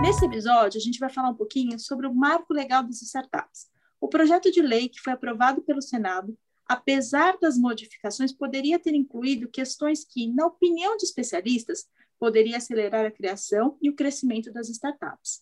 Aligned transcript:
Nesse 0.03 0.23
episódio, 0.23 0.77
a 0.77 0.83
gente 0.83 0.99
vai 0.99 1.09
falar 1.09 1.29
um 1.29 1.35
pouquinho 1.35 1.79
sobre 1.79 2.05
o 2.05 2.13
marco 2.13 2.53
legal 2.53 2.83
das 2.83 3.01
startups. 3.01 3.71
O 3.99 4.07
projeto 4.07 4.51
de 4.51 4.61
lei 4.61 4.87
que 4.87 5.01
foi 5.01 5.13
aprovado 5.13 5.63
pelo 5.63 5.81
Senado 5.81 6.37
apesar 6.71 7.37
das 7.37 7.57
modificações, 7.57 8.31
poderia 8.31 8.79
ter 8.79 8.95
incluído 8.95 9.49
questões 9.49 10.05
que, 10.05 10.31
na 10.31 10.45
opinião 10.45 10.95
de 10.95 11.03
especialistas, 11.03 11.85
poderia 12.17 12.55
acelerar 12.55 13.05
a 13.05 13.11
criação 13.11 13.77
e 13.81 13.89
o 13.89 13.93
crescimento 13.93 14.49
das 14.53 14.69
startups. 14.69 15.41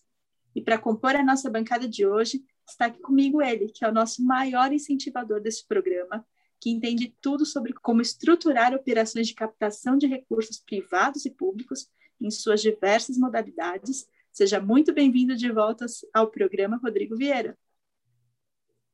E 0.55 0.61
para 0.61 0.79
compor 0.79 1.15
a 1.15 1.23
nossa 1.23 1.47
bancada 1.47 1.87
de 1.87 2.03
hoje, 2.03 2.43
está 2.67 2.85
aqui 2.85 2.99
comigo 2.99 3.43
ele, 3.43 3.69
que 3.69 3.85
é 3.85 3.87
o 3.87 3.93
nosso 3.93 4.25
maior 4.25 4.73
incentivador 4.73 5.39
desse 5.39 5.67
programa, 5.67 6.25
que 6.59 6.71
entende 6.71 7.15
tudo 7.21 7.45
sobre 7.45 7.73
como 7.73 8.01
estruturar 8.01 8.73
operações 8.73 9.27
de 9.27 9.35
captação 9.35 9.99
de 9.99 10.07
recursos 10.07 10.57
privados 10.57 11.27
e 11.27 11.29
públicos 11.29 11.87
em 12.19 12.31
suas 12.31 12.59
diversas 12.59 13.19
modalidades. 13.19 14.07
Seja 14.31 14.59
muito 14.59 14.91
bem-vindo 14.91 15.35
de 15.35 15.51
volta 15.51 15.85
ao 16.11 16.31
programa, 16.31 16.79
Rodrigo 16.83 17.15
Vieira. 17.15 17.55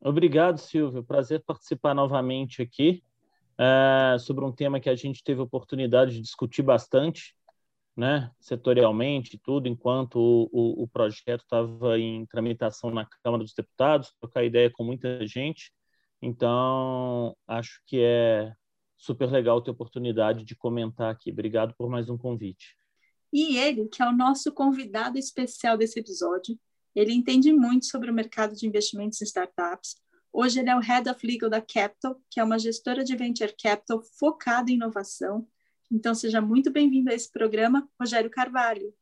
Obrigado, 0.08 0.60
Silvio. 0.60 1.04
Prazer 1.04 1.44
participar 1.44 1.96
novamente 1.96 2.62
aqui 2.62 3.04
é, 3.58 4.18
sobre 4.20 4.46
um 4.46 4.52
tema 4.52 4.80
que 4.80 4.88
a 4.88 4.96
gente 4.96 5.24
teve 5.24 5.42
oportunidade 5.42 6.14
de 6.14 6.22
discutir 6.22 6.62
bastante, 6.62 7.36
né, 7.98 8.30
setorialmente, 8.40 9.40
tudo, 9.44 9.68
enquanto 9.68 10.18
o, 10.18 10.48
o, 10.54 10.84
o 10.84 10.88
projeto 10.88 11.42
estava 11.42 11.98
em 11.98 12.24
tramitação 12.28 12.92
na 12.92 13.08
Câmara 13.24 13.44
dos 13.44 13.56
Deputados, 13.56 14.14
trocar 14.22 14.44
ideia 14.44 14.70
com 14.70 14.84
muita 14.84 15.26
gente. 15.26 15.74
Então, 16.22 17.36
acho 17.48 17.82
que 17.88 18.00
é 18.00 18.54
super 18.96 19.32
legal 19.32 19.60
ter 19.60 19.72
oportunidade 19.72 20.46
de 20.46 20.56
comentar 20.56 21.12
aqui. 21.12 21.32
Obrigado 21.32 21.74
por 21.76 21.90
mais 21.90 22.12
um 22.12 22.18
convite. 22.18 22.78
E 23.34 23.58
ele, 23.58 23.88
que 23.88 24.04
é 24.04 24.08
o 24.08 24.16
nosso 24.16 24.54
convidado 24.54 25.18
especial 25.18 25.76
desse 25.76 26.00
episódio, 26.00 26.60
ele 26.96 27.14
entende 27.14 27.52
muito 27.52 27.86
sobre 27.86 28.10
o 28.10 28.14
mercado 28.14 28.56
de 28.56 28.66
investimentos 28.66 29.22
em 29.22 29.26
startups. 29.26 29.98
Hoje 30.32 30.60
ele 30.60 30.70
é 30.70 30.76
o 30.76 30.80
Head 30.80 31.10
of 31.10 31.28
Legal 31.28 31.50
da 31.50 31.62
Capital, 31.62 32.20
que 32.30 32.40
é 32.40 32.44
uma 32.44 32.58
gestora 32.58 33.04
de 33.04 33.16
venture 33.16 33.54
capital 33.62 34.02
focada 34.18 34.72
em 34.72 34.76
inovação. 34.76 35.46
Então 35.92 36.16
seja 36.16 36.42
muito 36.42 36.72
bem-vindo 36.72 37.12
a 37.12 37.14
esse 37.14 37.32
programa, 37.32 37.88
Rogério 38.00 38.30
Carvalho. 38.30 38.94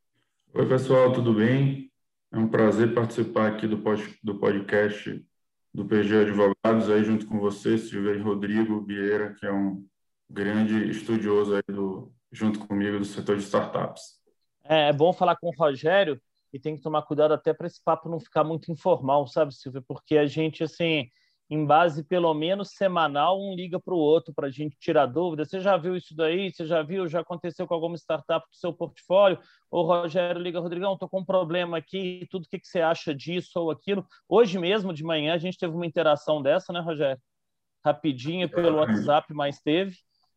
Oi, 0.52 0.68
pessoal, 0.68 1.12
tudo 1.12 1.34
bem? 1.34 1.90
É 2.32 2.36
um 2.38 2.48
prazer 2.48 2.92
participar 2.94 3.46
aqui 3.48 3.66
do, 3.66 3.78
pod, 3.78 4.02
do 4.22 4.38
podcast 4.38 5.24
do 5.72 5.84
PG 5.84 6.16
Advogados, 6.16 6.90
aí 6.90 7.02
junto 7.02 7.26
com 7.26 7.38
você, 7.38 7.78
Silvia 7.78 8.14
e 8.14 8.20
Rodrigo 8.20 8.80
Vieira, 8.84 9.34
que 9.34 9.46
é 9.46 9.52
um 9.52 9.84
grande 10.28 10.90
estudioso 10.90 11.56
aí 11.56 11.62
do, 11.68 12.12
junto 12.30 12.60
comigo 12.60 12.98
do 12.98 13.04
setor 13.04 13.36
de 13.36 13.42
startups. 13.42 14.20
É, 14.64 14.88
é 14.88 14.92
bom 14.92 15.12
falar 15.12 15.36
com 15.36 15.48
o 15.48 15.54
Rogério, 15.56 16.20
e 16.54 16.60
tem 16.60 16.76
que 16.76 16.82
tomar 16.82 17.02
cuidado 17.02 17.34
até 17.34 17.52
para 17.52 17.66
esse 17.66 17.82
papo 17.82 18.08
não 18.08 18.20
ficar 18.20 18.44
muito 18.44 18.70
informal, 18.70 19.26
sabe, 19.26 19.52
Silvia? 19.52 19.82
Porque 19.84 20.16
a 20.16 20.24
gente, 20.24 20.62
assim, 20.62 21.08
em 21.50 21.66
base 21.66 22.04
pelo 22.04 22.32
menos 22.32 22.70
semanal, 22.76 23.42
um 23.42 23.56
liga 23.56 23.80
para 23.80 23.92
o 23.92 23.98
outro 23.98 24.32
para 24.32 24.46
a 24.46 24.50
gente 24.50 24.76
tirar 24.78 25.06
dúvida. 25.06 25.44
Você 25.44 25.58
já 25.58 25.76
viu 25.76 25.96
isso 25.96 26.14
daí? 26.14 26.52
Você 26.52 26.64
já 26.64 26.80
viu? 26.80 27.08
Já 27.08 27.22
aconteceu 27.22 27.66
com 27.66 27.74
alguma 27.74 27.96
startup 27.96 28.48
do 28.48 28.56
seu 28.56 28.72
portfólio? 28.72 29.40
Ou 29.68 29.84
Rogério 29.84 30.40
liga, 30.40 30.60
Rodrigão, 30.60 30.92
estou 30.92 31.08
com 31.08 31.22
um 31.22 31.24
problema 31.24 31.76
aqui, 31.76 32.24
tudo 32.30 32.44
o 32.44 32.48
que, 32.48 32.60
que 32.60 32.68
você 32.68 32.80
acha 32.80 33.12
disso 33.12 33.58
ou 33.58 33.72
aquilo? 33.72 34.06
Hoje 34.28 34.56
mesmo, 34.56 34.94
de 34.94 35.02
manhã, 35.02 35.34
a 35.34 35.38
gente 35.38 35.58
teve 35.58 35.74
uma 35.74 35.86
interação 35.86 36.40
dessa, 36.40 36.72
né, 36.72 36.78
Rogério? 36.78 37.20
Rapidinha 37.84 38.48
pelo 38.48 38.78
WhatsApp, 38.78 39.34
mas 39.34 39.58
teve. 39.60 39.96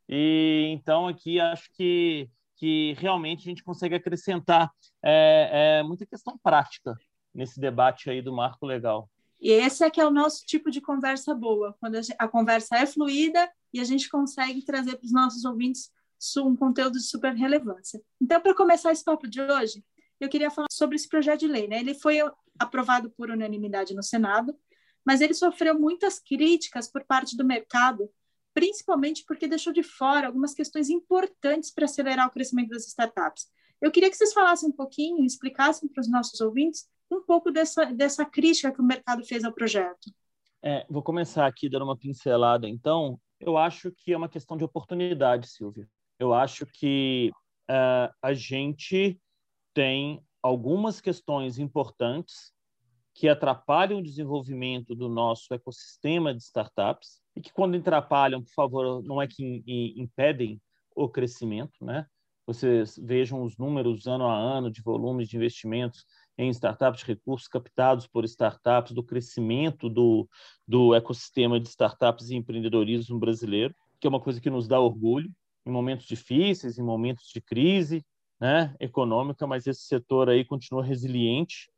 E 0.10 0.66
então 0.72 1.08
aqui 1.08 1.40
acho 1.40 1.70
que 1.76 2.28
que 2.58 2.94
realmente 2.98 3.42
a 3.42 3.50
gente 3.50 3.64
consegue 3.64 3.96
acrescentar 3.96 4.72
é, 5.04 5.80
é, 5.80 5.84
muita 5.84 6.06
questão 6.06 6.38
prática 6.38 6.96
nesse 7.34 7.60
debate 7.60 8.10
aí 8.10 8.22
do 8.22 8.34
marco 8.34 8.66
legal. 8.66 9.10
E 9.40 9.52
esse 9.52 9.84
é 9.84 9.90
que 9.90 10.02
é 10.02 10.06
o 10.06 10.12
nosso 10.12 10.44
tipo 10.46 10.72
de 10.72 10.82
conversa 10.82 11.34
boa, 11.36 11.76
quando 11.80 11.96
a, 11.96 12.02
gente, 12.02 12.16
a 12.18 12.28
conversa 12.28 12.76
é 12.78 12.86
fluida 12.88 13.50
e 13.72 13.80
a 13.80 13.84
gente 13.84 14.10
consegue 14.10 14.66
trazer 14.66 14.98
para 14.98 15.06
os 15.06 15.12
nossos 15.12 15.46
ouvintes 15.46 15.92
um 16.38 16.56
conteúdo 16.56 16.94
de 16.94 17.04
super 17.04 17.34
relevância. 17.36 18.02
Então, 18.20 18.42
para 18.42 18.56
começar 18.56 18.92
esse 18.92 19.04
papo 19.04 19.28
de 19.28 19.40
hoje, 19.40 19.84
eu 20.20 20.28
queria 20.28 20.50
falar 20.50 20.68
sobre 20.72 20.96
esse 20.96 21.08
projeto 21.08 21.42
de 21.42 21.48
lei. 21.48 21.68
Né? 21.68 21.80
Ele 21.80 21.94
foi 21.94 22.18
aprovado 22.58 23.12
por 23.12 23.30
unanimidade 23.30 23.94
no 23.94 24.02
Senado, 24.02 24.58
mas 25.06 25.22
ele 25.22 25.36
sofreu 25.36 25.80
muitas 25.80 26.20
críticas 26.20 26.92
por 26.92 27.04
parte 27.04 27.38
do 27.38 27.46
mercado 27.46 28.10
principalmente 28.58 29.24
porque 29.28 29.48
deixou 29.48 29.72
de 29.72 29.84
fora 29.84 30.26
algumas 30.26 30.52
questões 30.52 30.90
importantes 30.90 31.70
para 31.70 31.86
acelerar 31.86 32.28
o 32.28 32.32
crescimento 32.32 32.70
das 32.70 32.88
startups. 32.88 33.46
Eu 33.80 33.92
queria 33.92 34.10
que 34.10 34.18
vocês 34.18 34.34
falassem 34.34 34.70
um 34.70 34.72
pouquinho, 34.72 35.24
explicassem 35.24 35.88
para 35.88 36.02
os 36.02 36.10
nossos 36.10 36.42
ouvintes 36.42 36.90
um 37.12 37.22
pouco 37.22 37.52
dessa, 37.52 37.86
dessa 37.86 38.26
crítica 38.26 38.72
que 38.72 38.82
o 38.82 38.84
mercado 38.84 39.24
fez 39.24 39.44
ao 39.44 39.54
projeto. 39.54 40.12
É, 40.64 40.88
vou 40.90 41.04
começar 41.04 41.46
aqui 41.46 41.70
dando 41.70 41.84
uma 41.84 41.96
pincelada, 41.96 42.68
então. 42.68 43.20
Eu 43.40 43.60
acho 43.60 43.92
que 43.92 44.12
é 44.12 44.18
uma 44.18 44.28
questão 44.28 44.58
de 44.58 44.64
oportunidade, 44.64 45.48
Silvia. 45.48 45.88
Eu 46.18 46.34
acho 46.34 46.66
que 46.66 47.30
uh, 47.70 48.12
a 48.20 48.34
gente 48.34 49.22
tem 49.72 50.26
algumas 50.42 51.00
questões 51.00 51.60
importantes 51.60 52.52
que 53.14 53.30
atrapalham 53.30 54.00
o 54.00 54.04
desenvolvimento 54.04 54.96
do 54.96 55.08
nosso 55.08 55.54
ecossistema 55.54 56.34
de 56.34 56.42
startups 56.42 57.22
e 57.38 57.42
que, 57.42 57.54
quando 57.54 57.78
atrapalham, 57.78 58.42
por 58.42 58.52
favor, 58.52 59.04
não 59.04 59.22
é 59.22 59.28
que 59.28 59.64
impedem 59.96 60.60
o 60.96 61.08
crescimento, 61.08 61.86
né? 61.86 62.06
Vocês 62.48 62.98
vejam 62.98 63.44
os 63.44 63.58
números 63.58 64.08
ano 64.08 64.26
a 64.26 64.36
ano 64.36 64.72
de 64.72 64.82
volumes 64.82 65.28
de 65.28 65.36
investimentos 65.36 66.06
em 66.38 66.50
startups, 66.50 67.02
de 67.02 67.06
recursos 67.06 67.48
captados 67.48 68.08
por 68.08 68.24
startups, 68.26 68.94
do 68.94 69.04
crescimento 69.04 69.90
do, 69.90 70.28
do 70.68 70.96
ecossistema 70.96 71.60
de 71.60 71.68
startups 71.68 72.30
e 72.30 72.36
empreendedorismo 72.36 73.20
brasileiro, 73.20 73.76
que 74.00 74.08
é 74.08 74.10
uma 74.10 74.22
coisa 74.22 74.42
que 74.42 74.50
nos 74.50 74.68
dá 74.68 74.80
orgulho 74.80 75.30
em 75.66 75.72
momentos 75.72 76.08
difíceis, 76.08 76.80
em 76.80 76.84
momentos 76.84 77.30
de 77.34 77.42
crise 77.42 78.04
né, 78.40 78.74
econômica, 78.80 79.46
mas 79.46 79.68
esse 79.68 79.82
setor 79.82 80.30
aí 80.30 80.46
continua 80.46 80.84
resiliente 80.84 81.70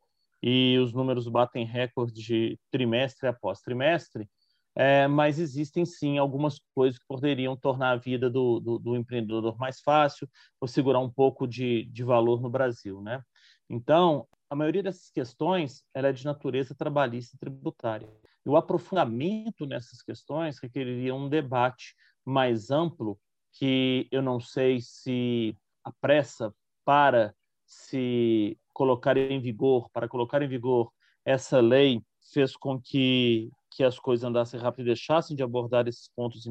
e 0.42 0.78
os 0.78 0.92
números 0.92 1.28
batem 1.28 1.66
recorde 1.66 2.14
de 2.14 2.58
trimestre 2.70 3.28
após 3.28 3.60
trimestre, 3.60 4.28
é, 4.74 5.06
mas 5.08 5.38
existem 5.38 5.84
sim 5.84 6.18
algumas 6.18 6.60
coisas 6.74 6.98
que 6.98 7.06
poderiam 7.06 7.56
tornar 7.56 7.90
a 7.90 7.96
vida 7.96 8.30
do, 8.30 8.60
do, 8.60 8.78
do 8.78 8.96
empreendedor 8.96 9.56
mais 9.58 9.80
fácil 9.80 10.28
ou 10.60 10.68
segurar 10.68 11.00
um 11.00 11.10
pouco 11.10 11.46
de, 11.46 11.84
de 11.86 12.04
valor 12.04 12.40
no 12.40 12.50
Brasil, 12.50 13.00
né? 13.02 13.22
Então, 13.68 14.26
a 14.48 14.56
maioria 14.56 14.82
dessas 14.82 15.10
questões 15.10 15.84
ela 15.94 16.08
é 16.08 16.12
de 16.12 16.24
natureza 16.24 16.74
trabalhista 16.74 17.36
e 17.36 17.38
tributária. 17.38 18.08
E 18.44 18.48
o 18.48 18.56
aprofundamento 18.56 19.66
nessas 19.66 20.02
questões 20.02 20.58
requeriria 20.58 21.14
um 21.14 21.28
debate 21.28 21.94
mais 22.24 22.70
amplo 22.70 23.18
que 23.52 24.08
eu 24.10 24.22
não 24.22 24.40
sei 24.40 24.80
se 24.80 25.56
a 25.84 25.92
pressa 26.00 26.54
para 26.84 27.34
se 27.66 28.58
colocar 28.72 29.16
em 29.16 29.40
vigor, 29.40 29.88
para 29.90 30.08
colocar 30.08 30.42
em 30.42 30.48
vigor 30.48 30.92
essa 31.24 31.60
lei, 31.60 32.02
fez 32.32 32.56
com 32.56 32.80
que, 32.80 33.50
que 33.80 33.84
as 33.84 33.98
coisas 33.98 34.24
andassem 34.24 34.60
rápido 34.60 34.82
e 34.82 34.90
deixassem 34.90 35.34
de 35.34 35.42
abordar 35.42 35.88
esses 35.88 36.10
pontos 36.14 36.44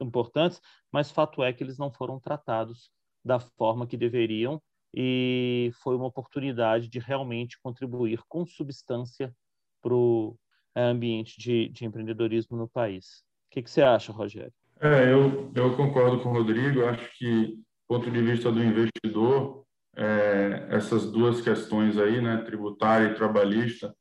importantes, 0.00 0.60
mas 0.92 1.10
fato 1.10 1.42
é 1.42 1.52
que 1.52 1.64
eles 1.64 1.76
não 1.76 1.90
foram 1.90 2.20
tratados 2.20 2.92
da 3.24 3.40
forma 3.40 3.88
que 3.88 3.96
deveriam 3.96 4.62
e 4.94 5.72
foi 5.82 5.96
uma 5.96 6.06
oportunidade 6.06 6.88
de 6.88 7.00
realmente 7.00 7.58
contribuir 7.60 8.20
com 8.28 8.46
substância 8.46 9.34
para 9.82 9.92
o 9.92 10.38
eh, 10.76 10.80
ambiente 10.80 11.40
de, 11.40 11.68
de, 11.70 11.84
empreendedorismo 11.84 12.56
no 12.56 12.68
país. 12.68 13.24
O 13.48 13.54
que, 13.54 13.62
que 13.62 13.70
você 13.70 13.82
acha, 13.82 14.12
Rogério? 14.12 14.52
É, 14.80 15.12
eu, 15.12 15.50
eu 15.56 15.76
concordo 15.76 16.22
com 16.22 16.28
o 16.28 16.34
Rodrigo. 16.34 16.84
Acho 16.84 17.10
que 17.18 17.58
ponto 17.88 18.08
de 18.08 18.22
vista 18.22 18.52
do 18.52 18.62
investidor, 18.62 19.64
é, 19.96 20.68
essas 20.70 21.10
duas 21.10 21.40
questões 21.40 21.98
aí, 21.98 22.20
né, 22.20 22.36
tributária 22.44 23.08
e 23.08 23.14
trabalhista, 23.14 23.92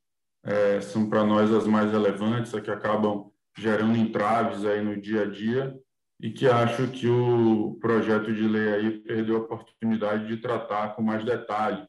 é, 0.43 0.81
são 0.81 1.09
para 1.09 1.23
nós 1.23 1.51
as 1.51 1.67
mais 1.67 1.91
relevantes, 1.91 2.53
a 2.53 2.61
que 2.61 2.71
acabam 2.71 3.31
gerando 3.57 3.97
entraves 3.97 4.65
aí 4.65 4.81
no 4.81 4.99
dia 4.99 5.23
a 5.23 5.25
dia 5.25 5.75
e 6.21 6.31
que 6.31 6.47
acho 6.47 6.87
que 6.87 7.07
o 7.07 7.77
projeto 7.79 8.33
de 8.33 8.47
lei 8.47 8.73
aí 8.73 8.99
perdeu 8.99 9.37
a 9.37 9.39
oportunidade 9.39 10.27
de 10.27 10.37
tratar 10.37 10.95
com 10.95 11.01
mais 11.01 11.23
detalhe, 11.23 11.85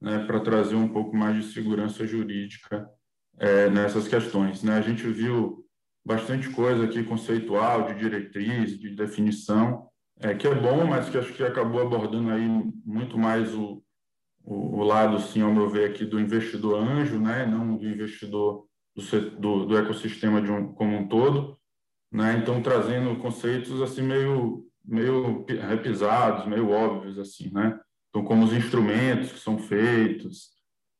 né, 0.00 0.24
para 0.24 0.40
trazer 0.40 0.76
um 0.76 0.88
pouco 0.88 1.16
mais 1.16 1.36
de 1.36 1.52
segurança 1.52 2.06
jurídica 2.06 2.88
é, 3.38 3.68
nessas 3.68 4.06
questões. 4.06 4.62
Né? 4.62 4.74
A 4.76 4.80
gente 4.80 5.02
viu 5.06 5.64
bastante 6.04 6.48
coisa 6.50 6.84
aqui 6.84 7.02
conceitual, 7.02 7.86
de 7.86 7.98
diretriz, 7.98 8.78
de 8.78 8.90
definição, 8.90 9.88
é, 10.20 10.34
que 10.34 10.46
é 10.46 10.54
bom, 10.54 10.84
mas 10.84 11.08
que 11.08 11.18
acho 11.18 11.32
que 11.32 11.42
acabou 11.42 11.80
abordando 11.80 12.30
aí 12.30 12.46
muito 12.84 13.18
mais 13.18 13.52
o, 13.54 13.81
o, 14.44 14.80
o 14.80 14.84
lado, 14.84 15.20
sim, 15.20 15.40
ao 15.40 15.52
meu 15.52 15.68
ver, 15.68 15.90
aqui 15.90 16.04
do 16.04 16.20
investidor 16.20 16.82
anjo, 16.82 17.18
né, 17.18 17.46
não 17.46 17.76
do 17.76 17.86
investidor 17.86 18.66
do, 18.94 19.30
do, 19.38 19.66
do 19.66 19.78
ecossistema 19.78 20.40
de 20.40 20.50
um, 20.50 20.72
como 20.72 20.96
um 20.96 21.08
todo, 21.08 21.58
né, 22.10 22.38
então 22.40 22.62
trazendo 22.62 23.16
conceitos 23.16 23.80
assim 23.80 24.02
meio 24.02 24.66
meio 24.84 25.44
repisados, 25.46 26.44
meio 26.46 26.68
óbvios 26.68 27.16
assim, 27.16 27.52
né? 27.52 27.78
Então 28.10 28.24
como 28.24 28.44
os 28.44 28.52
instrumentos 28.52 29.30
que 29.30 29.38
são 29.38 29.56
feitos, 29.56 30.50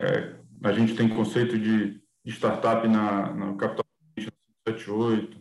é, 0.01 0.37
a 0.63 0.73
gente 0.73 0.95
tem 0.95 1.09
conceito 1.09 1.59
de, 1.59 2.01
startup 2.25 2.87
na, 2.87 3.35
na 3.35 3.57
capital 3.57 3.85
78, 4.69 5.37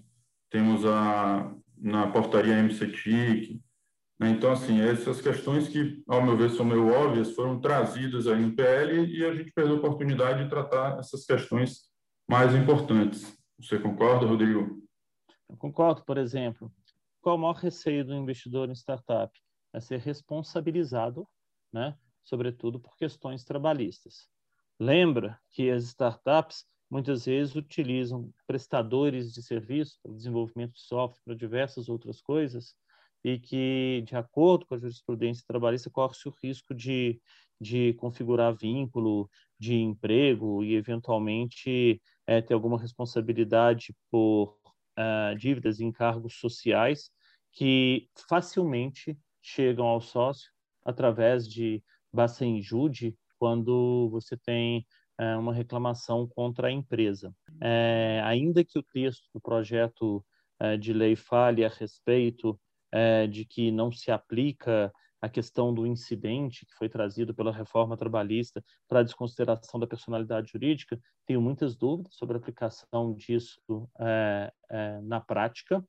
temos 0.49 0.83
a 0.85 1.53
na 1.77 2.07
portaria 2.07 2.61
MCTIC? 2.61 3.61
Então, 4.23 4.51
assim, 4.51 4.79
essas 4.79 5.19
questões 5.19 5.67
que, 5.67 6.03
ao 6.07 6.23
meu 6.23 6.37
ver, 6.37 6.51
são 6.51 6.63
meio 6.63 6.87
óbvias, 6.87 7.33
foram 7.33 7.59
trazidas 7.59 8.27
aí 8.27 8.39
no 8.39 8.55
PL 8.55 9.07
e 9.07 9.25
a 9.25 9.33
gente 9.33 9.51
perdeu 9.51 9.75
a 9.75 9.79
oportunidade 9.79 10.43
de 10.43 10.49
tratar 10.49 10.99
essas 10.99 11.25
questões 11.25 11.89
mais 12.29 12.53
importantes. 12.53 13.35
Você 13.59 13.79
concorda, 13.79 14.27
Rodrigo? 14.27 14.79
Eu 15.49 15.57
concordo, 15.57 16.03
por 16.05 16.19
exemplo. 16.19 16.71
Qual 17.19 17.35
o 17.35 17.39
maior 17.39 17.55
receio 17.55 18.05
do 18.05 18.13
investidor 18.13 18.69
em 18.69 18.75
startup? 18.75 19.31
É 19.73 19.79
ser 19.79 19.99
responsabilizado, 19.99 21.27
né, 21.73 21.97
sobretudo 22.23 22.79
por 22.79 22.95
questões 22.97 23.43
trabalhistas. 23.43 24.27
Lembra 24.79 25.39
que 25.49 25.71
as 25.71 25.83
startups 25.85 26.65
muitas 26.89 27.25
vezes 27.25 27.55
utilizam 27.55 28.31
prestadores 28.45 29.33
de 29.33 29.41
serviço 29.41 29.97
para 30.03 30.13
desenvolvimento 30.13 30.73
de 30.73 30.81
software, 30.81 31.21
para 31.23 31.35
diversas 31.35 31.89
outras 31.89 32.21
coisas, 32.21 32.75
e 33.23 33.39
que, 33.39 34.03
de 34.05 34.15
acordo 34.15 34.65
com 34.65 34.75
a 34.75 34.77
jurisprudência 34.77 35.43
trabalhista, 35.47 35.89
corre-se 35.89 36.27
o 36.27 36.33
risco 36.41 36.73
de, 36.73 37.21
de 37.59 37.93
configurar 37.93 38.55
vínculo 38.55 39.29
de 39.59 39.75
emprego 39.75 40.63
e, 40.63 40.75
eventualmente, 40.75 42.01
é, 42.25 42.41
ter 42.41 42.53
alguma 42.53 42.79
responsabilidade 42.79 43.95
por 44.09 44.57
uh, 44.97 45.35
dívidas 45.37 45.79
e 45.79 45.85
encargos 45.85 46.35
sociais 46.35 47.11
que 47.51 48.07
facilmente 48.29 49.17
chegam 49.41 49.85
ao 49.85 50.01
sócio 50.01 50.51
através 50.83 51.47
de 51.47 51.83
basta 52.11 52.45
injude 52.45 53.15
quando 53.37 54.09
você 54.09 54.37
tem 54.37 54.85
uh, 55.19 55.39
uma 55.39 55.53
reclamação 55.53 56.27
contra 56.27 56.67
a 56.67 56.71
empresa. 56.71 57.33
É, 57.61 58.21
ainda 58.23 58.63
que 58.63 58.77
o 58.77 58.83
texto 58.83 59.23
do 59.33 59.41
projeto 59.41 60.23
uh, 60.61 60.77
de 60.77 60.93
lei 60.93 61.15
fale 61.15 61.65
a 61.65 61.69
respeito 61.69 62.59
é, 62.91 63.27
de 63.27 63.45
que 63.45 63.71
não 63.71 63.91
se 63.91 64.11
aplica 64.11 64.91
a 65.21 65.29
questão 65.29 65.71
do 65.71 65.85
incidente 65.85 66.65
que 66.65 66.73
foi 66.73 66.89
trazido 66.89 67.33
pela 67.33 67.51
reforma 67.51 67.95
trabalhista 67.95 68.63
para 68.87 68.99
a 68.99 69.03
desconsideração 69.03 69.79
da 69.79 69.85
personalidade 69.85 70.51
jurídica, 70.51 70.99
tenho 71.27 71.39
muitas 71.39 71.75
dúvidas 71.75 72.15
sobre 72.15 72.35
a 72.35 72.39
aplicação 72.39 73.13
disso 73.13 73.87
é, 73.99 74.51
é, 74.69 75.01
na 75.01 75.21
prática. 75.21 75.85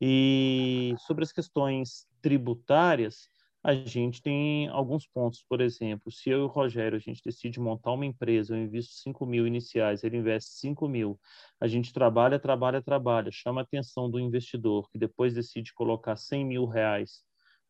E 0.00 0.94
sobre 1.06 1.24
as 1.24 1.32
questões 1.32 2.06
tributárias, 2.20 3.28
a 3.64 3.74
gente 3.74 4.20
tem 4.20 4.68
alguns 4.68 5.06
pontos, 5.06 5.42
por 5.48 5.62
exemplo, 5.62 6.12
se 6.12 6.28
eu 6.28 6.40
e 6.40 6.42
o 6.42 6.46
Rogério, 6.46 6.96
a 6.96 7.00
gente 7.00 7.22
decide 7.24 7.58
montar 7.58 7.92
uma 7.92 8.04
empresa, 8.04 8.54
eu 8.54 8.62
invisto 8.62 8.92
5 8.96 9.24
mil 9.24 9.46
iniciais, 9.46 10.04
ele 10.04 10.18
investe 10.18 10.50
5 10.58 10.86
mil, 10.86 11.18
a 11.58 11.66
gente 11.66 11.90
trabalha, 11.90 12.38
trabalha, 12.38 12.82
trabalha, 12.82 13.30
chama 13.32 13.62
a 13.62 13.64
atenção 13.64 14.10
do 14.10 14.20
investidor, 14.20 14.90
que 14.90 14.98
depois 14.98 15.32
decide 15.32 15.72
colocar 15.72 16.14
100 16.16 16.44
mil 16.44 16.66
reais 16.66 17.22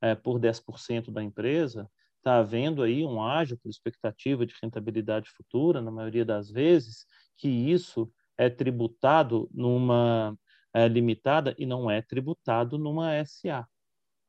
é, 0.03 0.17
por 0.17 0.41
10% 0.41 1.13
da 1.13 1.23
empresa, 1.23 1.89
está 2.19 2.39
havendo 2.39 2.83
aí 2.83 3.05
um 3.05 3.23
ágio 3.23 3.57
por 3.57 3.69
expectativa 3.71 4.45
de 4.45 4.55
rentabilidade 4.61 5.31
futura, 5.31 5.81
na 5.81 5.93
maioria 5.93 6.25
das 6.25 6.51
vezes, 6.51 7.07
que 7.37 7.49
isso 7.49 8.11
é 8.37 8.51
tributado 8.51 9.49
numa 9.53 10.37
é, 10.75 10.89
limitada 10.89 11.55
e 11.57 11.65
não 11.65 11.89
é 11.89 12.03
tributado 12.03 12.79
numa 12.79 13.15
SA. 13.25 13.65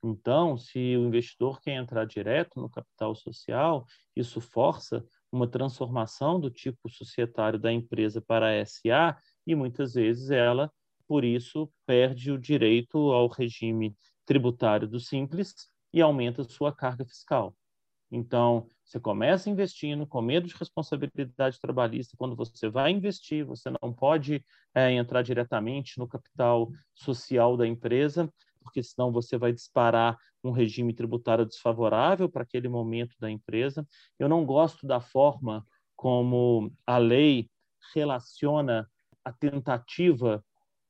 Então, 0.07 0.55
se 0.55 0.95
o 0.95 1.07
investidor 1.07 1.59
quer 1.59 1.73
entrar 1.73 2.05
direto 2.05 2.61
no 2.61 2.69
capital 2.69 3.15
social, 3.15 3.87
isso 4.15 4.39
força 4.39 5.03
uma 5.31 5.47
transformação 5.47 6.39
do 6.39 6.51
tipo 6.51 6.87
societário 6.87 7.57
da 7.57 7.73
empresa 7.73 8.21
para 8.21 8.51
a 8.51 8.65
SA 8.65 9.17
e 9.47 9.55
muitas 9.55 9.95
vezes 9.95 10.29
ela, 10.29 10.71
por 11.07 11.25
isso, 11.25 11.71
perde 11.87 12.31
o 12.31 12.37
direito 12.37 12.97
ao 13.11 13.27
regime 13.27 13.95
tributário 14.27 14.87
do 14.87 14.99
simples 14.99 15.55
e 15.91 16.01
aumenta 16.01 16.43
sua 16.43 16.71
carga 16.71 17.03
fiscal. 17.03 17.55
Então, 18.11 18.69
você 18.83 18.99
começa 18.99 19.49
investindo 19.49 20.05
com 20.05 20.21
medo 20.21 20.47
de 20.47 20.55
responsabilidade 20.55 21.59
trabalhista. 21.59 22.15
Quando 22.15 22.35
você 22.35 22.69
vai 22.69 22.91
investir, 22.91 23.43
você 23.43 23.71
não 23.81 23.91
pode 23.91 24.45
é, 24.75 24.91
entrar 24.91 25.23
diretamente 25.23 25.97
no 25.97 26.07
capital 26.07 26.71
social 26.93 27.57
da 27.57 27.65
empresa, 27.65 28.31
porque 28.65 28.83
senão 28.83 29.11
você 29.11 29.37
vai 29.37 29.53
disparar 29.53 30.17
um 30.43 30.51
regime 30.51 30.93
tributário 30.93 31.45
desfavorável 31.45 32.27
para 32.27 32.41
aquele 32.41 32.67
momento 32.67 33.15
da 33.19 33.29
empresa. 33.29 33.87
Eu 34.19 34.27
não 34.27 34.43
gosto 34.43 34.87
da 34.87 34.99
forma 34.99 35.65
como 35.95 36.71
a 36.85 36.97
lei 36.97 37.49
relaciona 37.93 38.89
a 39.23 39.31
tentativa 39.31 40.43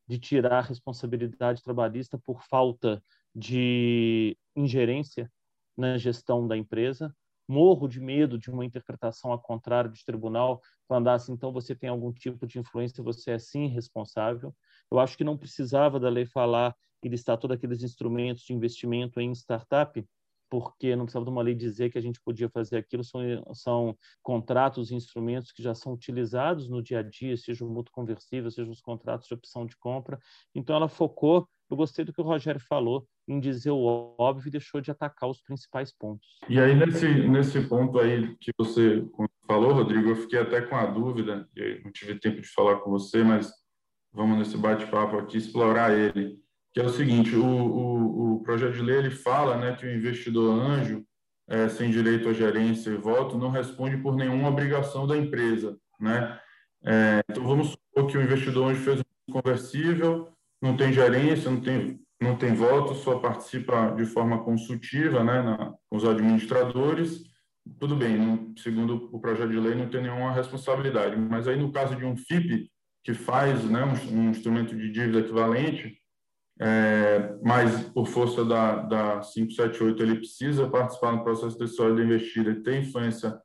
de 0.08 0.18
tirar 0.18 0.60
a 0.60 0.62
responsabilidade 0.62 1.62
trabalhista 1.62 2.18
por 2.18 2.42
falta 2.44 3.02
de 3.36 4.38
ingerência 4.56 5.30
na 5.78 5.98
gestão 5.98 6.48
da 6.48 6.56
empresa. 6.56 7.14
Morro 7.48 7.88
de 7.88 8.00
medo 8.00 8.40
de 8.40 8.50
uma 8.50 8.66
interpretação 8.66 9.32
ao 9.32 9.40
contrário 9.40 9.92
de 9.92 10.04
tribunal, 10.04 10.62
quando 10.88 11.10
assim, 11.10 11.34
então 11.34 11.52
você 11.52 11.76
tem 11.76 11.90
algum 11.90 12.12
tipo 12.12 12.48
de 12.48 12.58
influência, 12.58 13.04
você 13.04 13.32
é 13.32 13.40
sim 13.40 13.68
responsável. 13.68 14.56
Eu 14.92 15.00
acho 15.00 15.18
que 15.18 15.24
não 15.24 15.38
precisava 15.38 16.00
da 16.00 16.10
lei 16.10 16.26
falar 16.26 16.76
e 17.06 17.08
listar 17.08 17.38
todos 17.38 17.56
aqueles 17.56 17.84
instrumentos 17.84 18.44
de 18.44 18.52
investimento 18.52 19.22
em 19.22 19.32
startup, 19.32 20.04
porque 20.50 20.96
não 20.96 21.06
precisava 21.06 21.26
de 21.26 21.32
uma 21.32 21.44
lei 21.44 21.54
dizer 21.54 21.92
que 21.92 22.00
a 22.00 22.02
gente 22.02 22.20
podia 22.20 22.50
fazer 22.50 22.78
aquilo, 22.78 23.04
são, 23.04 23.22
são 23.54 23.96
contratos 24.24 24.90
e 24.90 24.96
instrumentos 24.96 25.52
que 25.52 25.62
já 25.62 25.76
são 25.76 25.94
utilizados 25.94 26.68
no 26.68 26.82
dia 26.82 27.00
a 27.00 27.04
dia, 27.04 27.38
seja 27.38 27.64
o 27.64 27.70
mútuo 27.70 27.94
conversível, 27.94 28.50
seja 28.50 28.72
os 28.72 28.82
contratos 28.82 29.28
de 29.28 29.36
opção 29.36 29.68
de 29.68 29.78
compra. 29.78 30.18
Então, 30.56 30.76
ela 30.76 30.90
focou, 30.90 31.48
eu 31.70 31.78
gostei 31.78 32.04
do 32.04 32.12
que 32.12 32.22
o 32.22 32.24
Rogério 32.24 32.60
falou, 32.60 33.08
em 33.28 33.40
dizer 33.40 33.70
o 33.70 34.16
óbvio 34.18 34.48
e 34.48 34.52
deixou 34.52 34.82
de 34.82 34.90
atacar 34.90 35.30
os 35.30 35.42
principais 35.44 35.96
pontos. 35.96 36.40
E 36.50 36.60
aí, 36.60 36.74
nesse, 36.74 37.08
nesse 37.28 37.62
ponto 37.68 38.00
aí 38.00 38.36
que 38.38 38.52
você 38.58 39.08
falou, 39.46 39.74
Rodrigo, 39.74 40.10
eu 40.10 40.16
fiquei 40.16 40.40
até 40.40 40.60
com 40.60 40.76
a 40.76 40.88
dúvida, 40.88 41.48
não 41.84 41.92
tive 41.92 42.20
tempo 42.20 42.42
de 42.42 42.48
falar 42.48 42.78
com 42.78 42.90
você, 42.90 43.24
mas 43.24 43.52
vamos 44.12 44.40
nesse 44.40 44.58
bate-papo 44.58 45.18
aqui 45.18 45.38
explorar 45.38 45.96
ele, 45.96 46.44
que 46.76 46.82
é 46.82 46.84
o 46.84 46.90
seguinte, 46.90 47.34
o, 47.34 47.46
o, 47.46 48.34
o, 48.34 48.44
projeto 48.44 48.74
de 48.74 48.82
lei 48.82 48.98
ele 48.98 49.10
fala 49.10 49.56
né, 49.56 49.78
que 49.78 49.86
o 49.86 49.96
investidor 49.96 50.54
anjo, 50.54 51.06
é, 51.48 51.70
sem 51.70 51.90
direito 51.90 52.28
à 52.28 52.34
gerência 52.34 52.90
e 52.90 52.98
voto, 52.98 53.38
não 53.38 53.50
responde 53.50 53.96
por 53.96 54.14
nenhuma 54.14 54.50
obrigação 54.50 55.08
da 55.08 55.16
empresa. 55.16 55.78
Né? 55.98 56.38
É, 56.84 57.22
então, 57.30 57.46
vamos 57.46 57.70
supor 57.70 58.12
que 58.12 58.18
o 58.18 58.22
investidor 58.22 58.70
anjo 58.70 58.82
fez 58.82 59.00
um 59.00 59.32
conversível, 59.32 60.28
não 60.62 60.76
tem 60.76 60.92
gerência, 60.92 61.50
não 61.50 61.62
tem, 61.62 62.02
não 62.22 62.36
tem 62.36 62.54
voto, 62.54 62.94
só 62.94 63.20
participa 63.20 63.92
de 63.92 64.06
forma 64.06 64.44
consultiva 64.44 65.24
né, 65.24 65.42
na, 65.42 65.74
com 65.90 65.96
os 65.96 66.04
administradores, 66.04 67.24
tudo 67.80 67.96
bem, 67.96 68.54
segundo 68.58 69.10
o 69.14 69.20
projeto 69.22 69.50
de 69.50 69.60
lei, 69.62 69.76
não 69.76 69.88
tem 69.88 70.02
nenhuma 70.02 70.34
responsabilidade. 70.34 71.16
Mas 71.16 71.48
aí, 71.48 71.56
no 71.56 71.72
caso 71.72 71.96
de 71.96 72.04
um 72.04 72.18
FIP, 72.18 72.70
que 73.02 73.14
faz 73.14 73.64
né, 73.64 73.82
um, 73.86 74.20
um 74.20 74.30
instrumento 74.30 74.76
de 74.76 74.92
dívida 74.92 75.20
equivalente, 75.20 76.04
é, 76.60 77.36
mas 77.44 77.84
por 77.90 78.08
força 78.08 78.46
da, 78.46 78.78
da 78.78 79.20
578 79.20 80.04
ele 80.04 80.16
precisa 80.16 80.70
participar 80.70 81.12
no 81.12 81.24
processo 81.24 81.58
decisório 81.58 81.96
da 81.96 82.04
investida 82.04 82.52
e 82.52 82.64
ter 82.64 82.80
influência 82.80 83.38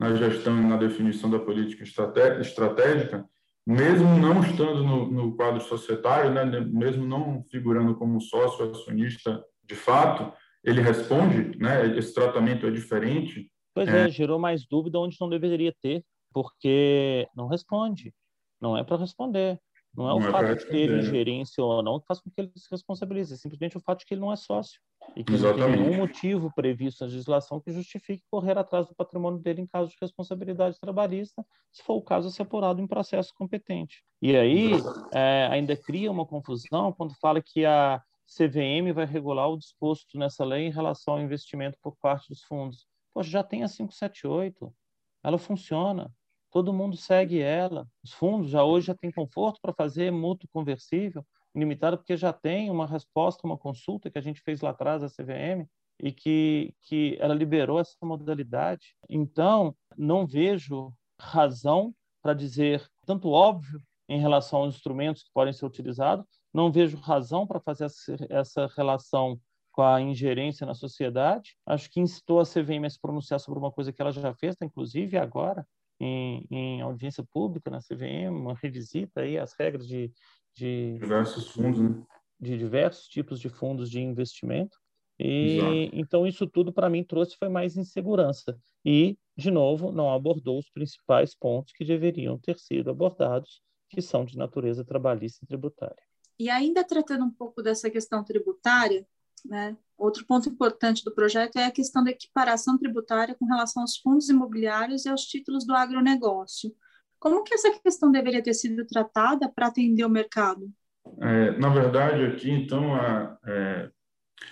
na 0.00 0.14
gestão 0.14 0.58
e 0.58 0.64
na 0.64 0.76
definição 0.76 1.30
da 1.30 1.38
política 1.38 1.84
estratégica, 1.84 3.24
mesmo 3.66 4.18
não 4.18 4.40
estando 4.40 4.82
no, 4.82 5.10
no 5.10 5.36
quadro 5.36 5.60
societário, 5.60 6.32
né, 6.32 6.44
mesmo 6.60 7.06
não 7.06 7.44
figurando 7.50 7.94
como 7.94 8.20
sócio 8.20 8.70
acionista 8.70 9.42
de 9.62 9.74
fato, 9.74 10.32
ele 10.62 10.80
responde, 10.80 11.58
né? 11.58 11.96
Esse 11.96 12.14
tratamento 12.14 12.66
é 12.66 12.70
diferente. 12.70 13.50
Pois 13.74 13.88
é, 13.88 14.06
é 14.06 14.10
gerou 14.10 14.38
mais 14.38 14.66
dúvida 14.66 14.98
onde 14.98 15.16
não 15.20 15.28
deveria 15.28 15.74
ter, 15.82 16.02
porque 16.32 17.28
não 17.36 17.46
responde, 17.46 18.12
não 18.60 18.76
é 18.76 18.82
para 18.82 18.96
responder. 18.96 19.60
Não 19.96 20.06
é 20.06 20.08
não 20.08 20.18
o 20.18 20.28
é 20.28 20.32
fato 20.32 20.56
de 20.56 20.66
ter 20.66 20.90
ingerência 20.90 21.62
ou 21.62 21.82
não 21.82 22.00
que 22.00 22.06
faz 22.06 22.20
com 22.20 22.30
que 22.30 22.40
ele 22.40 22.50
se 22.56 22.68
responsabilize, 22.70 23.32
é 23.32 23.36
simplesmente 23.36 23.76
o 23.76 23.80
fato 23.80 24.00
de 24.00 24.06
que 24.06 24.14
ele 24.14 24.20
não 24.20 24.32
é 24.32 24.36
sócio 24.36 24.80
e 25.16 25.22
que 25.22 25.34
Exatamente. 25.34 25.60
não 25.60 25.76
tem 25.76 25.86
nenhum 25.86 25.98
motivo 25.98 26.52
previsto 26.54 27.00
na 27.00 27.06
legislação 27.06 27.60
que 27.60 27.72
justifique 27.72 28.24
correr 28.30 28.58
atrás 28.58 28.86
do 28.86 28.94
patrimônio 28.94 29.38
dele 29.38 29.62
em 29.62 29.66
caso 29.66 29.90
de 29.90 29.96
responsabilidade 30.00 30.80
trabalhista, 30.80 31.44
se 31.72 31.82
for 31.82 31.94
o 31.94 32.02
caso, 32.02 32.30
ser 32.30 32.42
apurado 32.42 32.80
em 32.80 32.86
processo 32.86 33.32
competente. 33.34 34.02
E 34.20 34.36
aí 34.36 34.72
é, 35.12 35.48
ainda 35.50 35.76
cria 35.76 36.10
uma 36.10 36.26
confusão 36.26 36.92
quando 36.92 37.14
fala 37.20 37.42
que 37.42 37.64
a 37.64 38.02
CVM 38.26 38.92
vai 38.94 39.04
regular 39.04 39.48
o 39.48 39.58
disposto 39.58 40.18
nessa 40.18 40.44
lei 40.44 40.66
em 40.66 40.72
relação 40.72 41.14
ao 41.14 41.20
investimento 41.20 41.78
por 41.82 41.94
parte 41.96 42.28
dos 42.28 42.42
fundos. 42.42 42.86
Poxa, 43.12 43.30
já 43.30 43.42
tem 43.44 43.62
a 43.62 43.68
578, 43.68 44.74
ela 45.22 45.38
funciona 45.38 46.10
todo 46.54 46.72
mundo 46.72 46.96
segue 46.96 47.40
ela. 47.40 47.84
Os 48.00 48.12
fundos 48.12 48.48
já 48.48 48.62
hoje 48.62 48.86
já 48.86 48.94
têm 48.94 49.10
conforto 49.10 49.58
para 49.60 49.72
fazer 49.72 50.12
mútuo 50.12 50.48
conversível, 50.52 51.26
limitado, 51.52 51.98
porque 51.98 52.16
já 52.16 52.32
tem 52.32 52.70
uma 52.70 52.86
resposta, 52.86 53.44
uma 53.44 53.58
consulta 53.58 54.08
que 54.08 54.18
a 54.18 54.20
gente 54.20 54.40
fez 54.40 54.60
lá 54.60 54.70
atrás, 54.70 55.02
a 55.02 55.08
CVM, 55.08 55.68
e 56.00 56.12
que, 56.12 56.72
que 56.82 57.18
ela 57.20 57.34
liberou 57.34 57.80
essa 57.80 57.96
modalidade. 58.04 58.94
Então, 59.10 59.74
não 59.98 60.24
vejo 60.24 60.92
razão 61.20 61.92
para 62.22 62.34
dizer 62.34 62.88
tanto 63.04 63.30
óbvio 63.30 63.82
em 64.08 64.20
relação 64.20 64.60
aos 64.60 64.76
instrumentos 64.76 65.24
que 65.24 65.30
podem 65.34 65.52
ser 65.52 65.66
utilizados, 65.66 66.24
não 66.52 66.70
vejo 66.70 66.96
razão 66.98 67.48
para 67.48 67.58
fazer 67.58 67.88
essa 68.30 68.68
relação 68.76 69.40
com 69.72 69.82
a 69.82 70.00
ingerência 70.00 70.64
na 70.64 70.74
sociedade. 70.74 71.56
Acho 71.66 71.90
que 71.90 72.00
incitou 72.00 72.38
a 72.38 72.44
CVM 72.44 72.86
a 72.86 72.90
se 72.90 73.00
pronunciar 73.00 73.40
sobre 73.40 73.58
uma 73.58 73.72
coisa 73.72 73.92
que 73.92 74.00
ela 74.00 74.12
já 74.12 74.32
fez, 74.34 74.54
tá, 74.54 74.64
inclusive 74.64 75.18
agora, 75.18 75.66
em, 76.00 76.46
em 76.50 76.80
audiência 76.80 77.24
pública 77.24 77.70
na 77.70 77.80
CVM, 77.80 78.30
uma 78.30 78.54
revisita 78.54 79.20
aí 79.20 79.38
as 79.38 79.52
regras 79.54 79.86
de, 79.86 80.12
de 80.54 80.98
diversos 80.98 81.48
fundos, 81.48 81.80
né? 81.80 82.02
de 82.40 82.58
diversos 82.58 83.06
tipos 83.06 83.40
de 83.40 83.48
fundos 83.48 83.90
de 83.90 84.00
investimento. 84.00 84.76
E 85.18 85.56
Exato. 85.56 85.96
então 85.96 86.26
isso 86.26 86.46
tudo 86.46 86.72
para 86.72 86.90
mim 86.90 87.04
trouxe 87.04 87.36
foi 87.36 87.48
mais 87.48 87.76
insegurança 87.76 88.58
e 88.84 89.16
de 89.36 89.48
novo 89.48 89.92
não 89.92 90.12
abordou 90.12 90.58
os 90.58 90.68
principais 90.70 91.36
pontos 91.36 91.72
que 91.72 91.84
deveriam 91.84 92.36
ter 92.36 92.58
sido 92.58 92.90
abordados, 92.90 93.62
que 93.88 94.02
são 94.02 94.24
de 94.24 94.36
natureza 94.36 94.84
trabalhista 94.84 95.44
e 95.44 95.46
tributária. 95.46 96.02
E 96.38 96.50
ainda 96.50 96.82
tratando 96.82 97.24
um 97.24 97.30
pouco 97.30 97.62
dessa 97.62 97.88
questão 97.88 98.24
tributária, 98.24 99.06
né? 99.44 99.76
Outro 99.96 100.26
ponto 100.26 100.48
importante 100.48 101.04
do 101.04 101.14
projeto 101.14 101.56
é 101.56 101.66
a 101.66 101.70
questão 101.70 102.02
da 102.02 102.10
equiparação 102.10 102.76
tributária 102.76 103.34
com 103.34 103.46
relação 103.46 103.82
aos 103.82 103.96
fundos 103.96 104.28
imobiliários 104.28 105.04
e 105.04 105.08
aos 105.08 105.22
títulos 105.22 105.64
do 105.66 105.74
agronegócio. 105.74 106.74
Como 107.18 107.42
que 107.42 107.54
essa 107.54 107.70
questão 107.78 108.10
deveria 108.10 108.42
ter 108.42 108.54
sido 108.54 108.84
tratada 108.86 109.48
para 109.48 109.68
atender 109.68 110.04
o 110.04 110.10
mercado? 110.10 110.70
É, 111.20 111.56
na 111.58 111.68
verdade, 111.68 112.24
aqui, 112.24 112.50
então, 112.50 112.94
a, 112.94 113.38
é, 113.46 113.90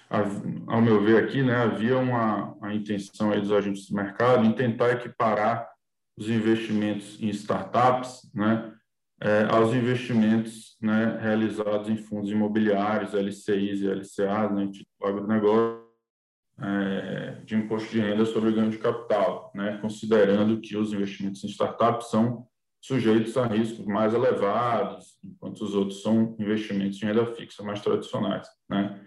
a, 0.08 0.20
ao 0.68 0.80
meu 0.80 1.02
ver 1.02 1.24
aqui, 1.24 1.42
né, 1.42 1.56
havia 1.56 1.98
uma, 1.98 2.52
uma 2.54 2.74
intenção 2.74 3.30
dos 3.38 3.52
agentes 3.52 3.88
do 3.88 3.96
mercado 3.96 4.44
em 4.44 4.54
tentar 4.54 4.92
equiparar 4.92 5.68
os 6.16 6.28
investimentos 6.28 7.20
em 7.20 7.28
startups, 7.30 8.30
né, 8.34 8.71
é, 9.24 9.44
aos 9.44 9.72
investimentos 9.72 10.76
né, 10.80 11.16
realizados 11.22 11.88
em 11.88 11.96
fundos 11.96 12.28
imobiliários, 12.28 13.14
LCIs 13.14 13.80
e 13.80 13.88
LCAs, 13.88 14.52
né, 14.52 14.66
título 14.66 14.86
agronegócio, 15.00 15.82
é, 16.60 17.40
de 17.44 17.54
imposto 17.54 17.88
de 17.90 18.00
renda 18.00 18.24
sobre 18.24 18.50
ganho 18.50 18.70
de 18.70 18.78
capital, 18.78 19.52
né, 19.54 19.78
considerando 19.80 20.60
que 20.60 20.76
os 20.76 20.92
investimentos 20.92 21.44
em 21.44 21.46
startups 21.46 22.10
são 22.10 22.46
sujeitos 22.80 23.36
a 23.36 23.46
riscos 23.46 23.86
mais 23.86 24.12
elevados, 24.12 25.16
enquanto 25.24 25.60
os 25.60 25.72
outros 25.72 26.02
são 26.02 26.34
investimentos 26.40 27.00
em 27.00 27.06
renda 27.06 27.24
fixa 27.26 27.62
mais 27.62 27.80
tradicionais. 27.80 28.48
Né. 28.68 29.00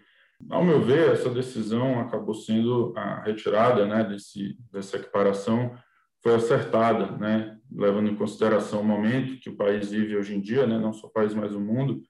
Ao 0.50 0.64
meu 0.64 0.82
ver, 0.82 1.12
essa 1.12 1.30
decisão 1.30 2.00
acabou 2.00 2.34
sendo 2.34 2.94
a 2.96 3.22
retirada 3.22 3.86
né, 3.86 4.06
desse, 4.06 4.58
dessa 4.72 4.96
equiparação 4.96 5.76
foi 6.24 6.36
acertada, 6.36 7.12
né, 7.18 7.55
levando 7.72 8.10
em 8.10 8.16
consideração 8.16 8.82
o 8.82 8.84
momento 8.84 9.40
que 9.40 9.50
o 9.50 9.56
país 9.56 9.92
vive 9.92 10.16
hoje 10.16 10.36
em 10.36 10.42
dia, 10.42 10.66
né, 10.66 10.78
não 10.80 10.94
só 10.94 11.08
o 11.08 11.12
país, 11.12 11.34
mas 11.34 11.54
o 11.54 11.60
mundo, 11.60 12.02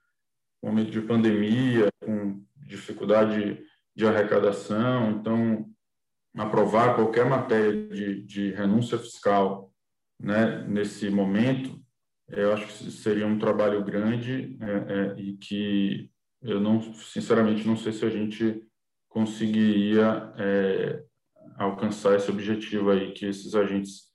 momento 0.63 0.91
de 0.91 1.01
pandemia, 1.01 1.87
com 2.03 2.43
dificuldade 2.55 3.63
de 3.95 4.05
arrecadação, 4.05 5.11
então 5.11 5.65
aprovar 6.37 6.95
qualquer 6.95 7.25
matéria 7.25 7.87
de, 7.87 8.21
de 8.23 8.51
renúncia 8.51 8.97
fiscal, 8.97 9.71
né, 10.19 10.65
nesse 10.67 11.09
momento, 11.09 11.79
eu 12.29 12.53
acho 12.53 12.67
que 12.67 12.91
seria 12.91 13.27
um 13.27 13.37
trabalho 13.37 13.83
grande 13.83 14.57
é, 14.59 14.93
é, 14.93 15.21
e 15.21 15.37
que 15.37 16.09
eu 16.41 16.59
não, 16.59 16.81
sinceramente, 16.93 17.67
não 17.67 17.77
sei 17.77 17.91
se 17.91 18.05
a 18.05 18.09
gente 18.09 18.61
conseguiria 19.07 20.33
é, 20.37 21.03
alcançar 21.57 22.15
esse 22.15 22.29
objetivo 22.29 22.91
aí 22.91 23.13
que 23.13 23.25
esses 23.25 23.55
agentes 23.55 24.11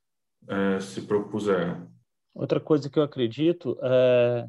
é, 0.51 0.81
se 0.81 1.03
propuseram. 1.03 1.89
Outra 2.35 2.61
coisa 2.61 2.91
que 2.91 2.99
eu 2.99 3.03
acredito, 3.03 3.79
é, 3.83 4.47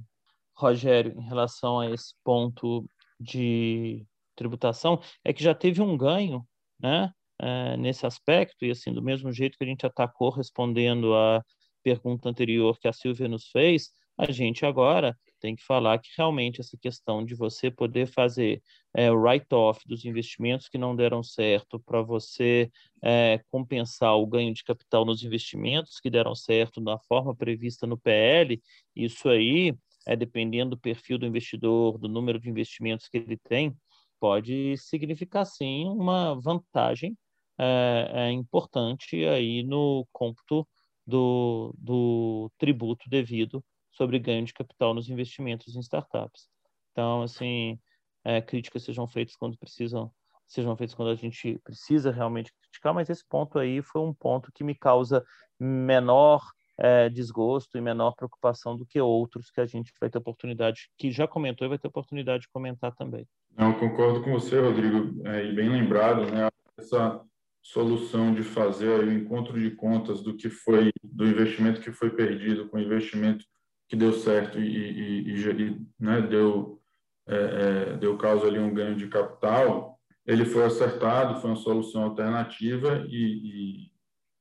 Rogério, 0.55 1.13
em 1.17 1.23
relação 1.23 1.79
a 1.79 1.89
esse 1.91 2.13
ponto 2.23 2.85
de 3.19 4.05
tributação, 4.35 5.01
é 5.23 5.31
que 5.31 5.43
já 5.43 5.53
teve 5.53 5.81
um 5.81 5.95
ganho, 5.95 6.45
né, 6.79 7.11
é, 7.39 7.77
nesse 7.77 8.05
aspecto 8.05 8.65
e 8.65 8.71
assim 8.71 8.93
do 8.93 9.01
mesmo 9.01 9.31
jeito 9.31 9.57
que 9.57 9.63
a 9.63 9.67
gente 9.67 9.85
atacou 9.85 10.29
respondendo 10.29 11.15
a 11.15 11.43
pergunta 11.83 12.29
anterior 12.29 12.77
que 12.79 12.87
a 12.87 12.93
Silvia 12.93 13.27
nos 13.27 13.47
fez, 13.49 13.89
a 14.17 14.31
gente 14.31 14.65
agora 14.65 15.17
tem 15.41 15.55
que 15.55 15.63
falar 15.63 15.99
que 15.99 16.09
realmente 16.15 16.61
essa 16.61 16.77
questão 16.77 17.25
de 17.25 17.35
você 17.35 17.71
poder 17.71 18.05
fazer 18.05 18.61
é, 18.95 19.11
o 19.11 19.15
write-off 19.15 19.81
dos 19.87 20.05
investimentos 20.05 20.69
que 20.69 20.77
não 20.77 20.95
deram 20.95 21.23
certo 21.23 21.79
para 21.79 22.01
você 22.01 22.71
é, 23.03 23.41
compensar 23.49 24.15
o 24.15 24.27
ganho 24.27 24.53
de 24.53 24.63
capital 24.63 25.03
nos 25.03 25.23
investimentos 25.23 25.99
que 25.99 26.09
deram 26.09 26.35
certo 26.35 26.79
na 26.79 26.99
forma 26.99 27.35
prevista 27.35 27.87
no 27.87 27.97
PL, 27.97 28.61
isso 28.95 29.27
aí, 29.27 29.73
é, 30.05 30.15
dependendo 30.15 30.71
do 30.71 30.79
perfil 30.79 31.17
do 31.17 31.25
investidor, 31.25 31.97
do 31.97 32.07
número 32.07 32.39
de 32.39 32.49
investimentos 32.49 33.07
que 33.09 33.17
ele 33.17 33.37
tem, 33.37 33.75
pode 34.19 34.77
significar 34.77 35.45
sim 35.45 35.85
uma 35.87 36.39
vantagem 36.39 37.17
é, 37.59 38.11
é 38.13 38.31
importante 38.31 39.25
aí 39.25 39.63
no 39.63 40.07
cômputo 40.11 40.67
do, 41.05 41.73
do 41.77 42.51
tributo 42.57 43.09
devido 43.09 43.63
sobre 43.91 44.19
ganho 44.19 44.45
de 44.45 44.53
capital 44.53 44.93
nos 44.93 45.09
investimentos 45.09 45.75
em 45.75 45.79
startups. 45.79 46.47
Então, 46.91 47.23
assim, 47.23 47.79
é, 48.23 48.41
críticas 48.41 48.83
sejam 48.83 49.07
feitas 49.07 49.35
quando 49.35 49.57
precisam, 49.57 50.11
sejam 50.47 50.75
feitas 50.75 50.95
quando 50.95 51.11
a 51.11 51.15
gente 51.15 51.59
precisa 51.63 52.11
realmente 52.11 52.53
criticar, 52.53 52.93
mas 52.93 53.09
esse 53.09 53.25
ponto 53.27 53.59
aí 53.59 53.81
foi 53.81 54.01
um 54.01 54.13
ponto 54.13 54.51
que 54.53 54.63
me 54.63 54.75
causa 54.75 55.23
menor 55.59 56.41
é, 56.77 57.09
desgosto 57.09 57.77
e 57.77 57.81
menor 57.81 58.15
preocupação 58.15 58.75
do 58.75 58.85
que 58.85 58.99
outros 58.99 59.51
que 59.51 59.61
a 59.61 59.65
gente 59.65 59.93
vai 59.99 60.09
ter 60.09 60.17
oportunidade, 60.17 60.89
que 60.97 61.11
já 61.11 61.27
comentou 61.27 61.65
e 61.65 61.69
vai 61.69 61.77
ter 61.77 61.87
oportunidade 61.87 62.43
de 62.43 62.49
comentar 62.49 62.93
também. 62.95 63.27
Não, 63.55 63.73
concordo 63.73 64.23
com 64.23 64.31
você, 64.31 64.59
Rodrigo, 64.59 65.27
é, 65.27 65.45
e 65.45 65.53
bem 65.53 65.69
lembrado, 65.69 66.25
né? 66.31 66.49
Essa 66.77 67.21
solução 67.61 68.33
de 68.33 68.41
fazer 68.41 69.03
o 69.03 69.11
encontro 69.11 69.59
de 69.59 69.69
contas 69.71 70.23
do 70.23 70.35
que 70.35 70.49
foi 70.49 70.91
do 71.03 71.27
investimento 71.27 71.81
que 71.81 71.91
foi 71.91 72.09
perdido 72.09 72.67
com 72.67 72.77
o 72.77 72.81
investimento 72.81 73.45
que 73.91 73.95
deu 73.97 74.13
certo 74.13 74.57
e, 74.57 74.63
e, 74.63 75.35
e 75.35 75.87
né, 75.99 76.21
deu, 76.21 76.81
é, 77.27 77.35
é, 77.35 77.97
deu 77.97 78.17
causa 78.17 78.47
ali 78.47 78.57
um 78.57 78.73
ganho 78.73 78.95
de 78.95 79.09
capital, 79.09 79.99
ele 80.25 80.45
foi 80.45 80.63
acertado, 80.63 81.41
foi 81.41 81.49
uma 81.49 81.57
solução 81.57 82.03
alternativa 82.03 83.05
e, 83.09 83.91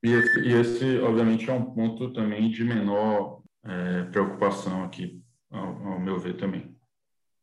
e, 0.01 0.11
e 0.41 0.53
esse, 0.53 0.99
obviamente, 0.99 1.49
é 1.49 1.53
um 1.53 1.65
ponto 1.65 2.13
também 2.13 2.49
de 2.49 2.63
menor 2.63 3.43
é, 3.65 4.03
preocupação 4.05 4.85
aqui, 4.85 5.21
ao, 5.49 5.67
ao 5.85 5.99
meu 5.99 6.17
ver 6.17 6.37
também. 6.37 6.73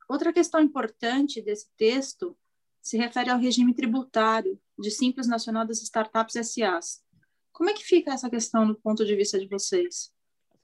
Outra 0.08 0.32
questão 0.32 0.62
importante 0.62 1.42
desse 1.42 1.68
texto 1.76 2.34
se 2.80 2.96
refere 2.96 3.28
ao 3.28 3.38
regime 3.38 3.74
tributário 3.74 4.58
de 4.78 4.90
Simples 4.90 5.28
Nacional 5.28 5.66
das 5.66 5.82
Startups 5.82 6.36
SAs. 6.48 7.02
Como 7.52 7.68
é 7.68 7.74
que 7.74 7.84
fica 7.84 8.14
essa 8.14 8.30
questão 8.30 8.66
do 8.66 8.76
ponto 8.76 9.04
de 9.04 9.14
vista 9.14 9.38
de 9.38 9.46
vocês? 9.46 10.10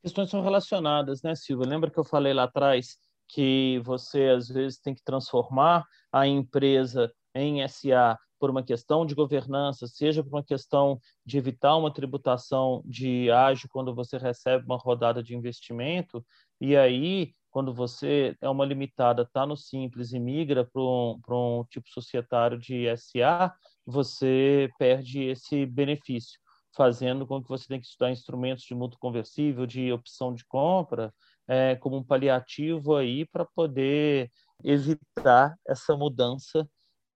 Questões 0.04 0.28
são 0.28 0.42
relacionadas, 0.42 1.22
né, 1.22 1.34
Silvia? 1.34 1.66
Lembra 1.66 1.90
que 1.90 1.98
eu 1.98 2.04
falei 2.04 2.34
lá 2.34 2.42
atrás 2.42 2.98
que 3.26 3.80
você 3.86 4.28
às 4.28 4.48
vezes 4.48 4.78
tem 4.78 4.94
que 4.94 5.02
transformar 5.02 5.82
a 6.12 6.26
empresa 6.26 7.10
em 7.34 7.66
SA 7.66 8.18
por 8.38 8.50
uma 8.50 8.62
questão 8.62 9.06
de 9.06 9.14
governança, 9.14 9.86
seja 9.86 10.22
por 10.22 10.34
uma 10.34 10.44
questão 10.44 11.00
de 11.24 11.38
evitar 11.38 11.74
uma 11.76 11.90
tributação 11.90 12.82
de 12.84 13.30
ágio 13.30 13.66
quando 13.72 13.94
você 13.94 14.18
recebe 14.18 14.66
uma 14.66 14.76
rodada 14.76 15.22
de 15.22 15.34
investimento, 15.34 16.22
e 16.60 16.76
aí, 16.76 17.32
quando 17.50 17.72
você 17.72 18.36
é 18.42 18.48
uma 18.48 18.66
limitada, 18.66 19.22
está 19.22 19.46
no 19.46 19.56
simples 19.56 20.12
e 20.12 20.20
migra 20.20 20.68
para 20.70 20.82
um, 20.82 21.18
um 21.30 21.64
tipo 21.70 21.88
societário 21.88 22.58
de 22.58 22.94
SA, 22.94 23.54
você 23.86 24.70
perde 24.78 25.22
esse 25.22 25.64
benefício, 25.64 26.38
fazendo 26.74 27.26
com 27.26 27.42
que 27.42 27.48
você 27.48 27.66
tenha 27.66 27.80
que 27.80 27.86
estudar 27.86 28.10
instrumentos 28.10 28.64
de 28.64 28.74
mútuo 28.74 28.98
conversível, 28.98 29.66
de 29.66 29.92
opção 29.92 30.34
de 30.34 30.44
compra, 30.44 31.12
é, 31.46 31.76
como 31.76 31.96
um 31.96 32.04
paliativo 32.04 32.96
aí 32.96 33.26
para 33.26 33.44
poder 33.44 34.30
evitar 34.62 35.56
essa 35.66 35.96
mudança 35.96 36.68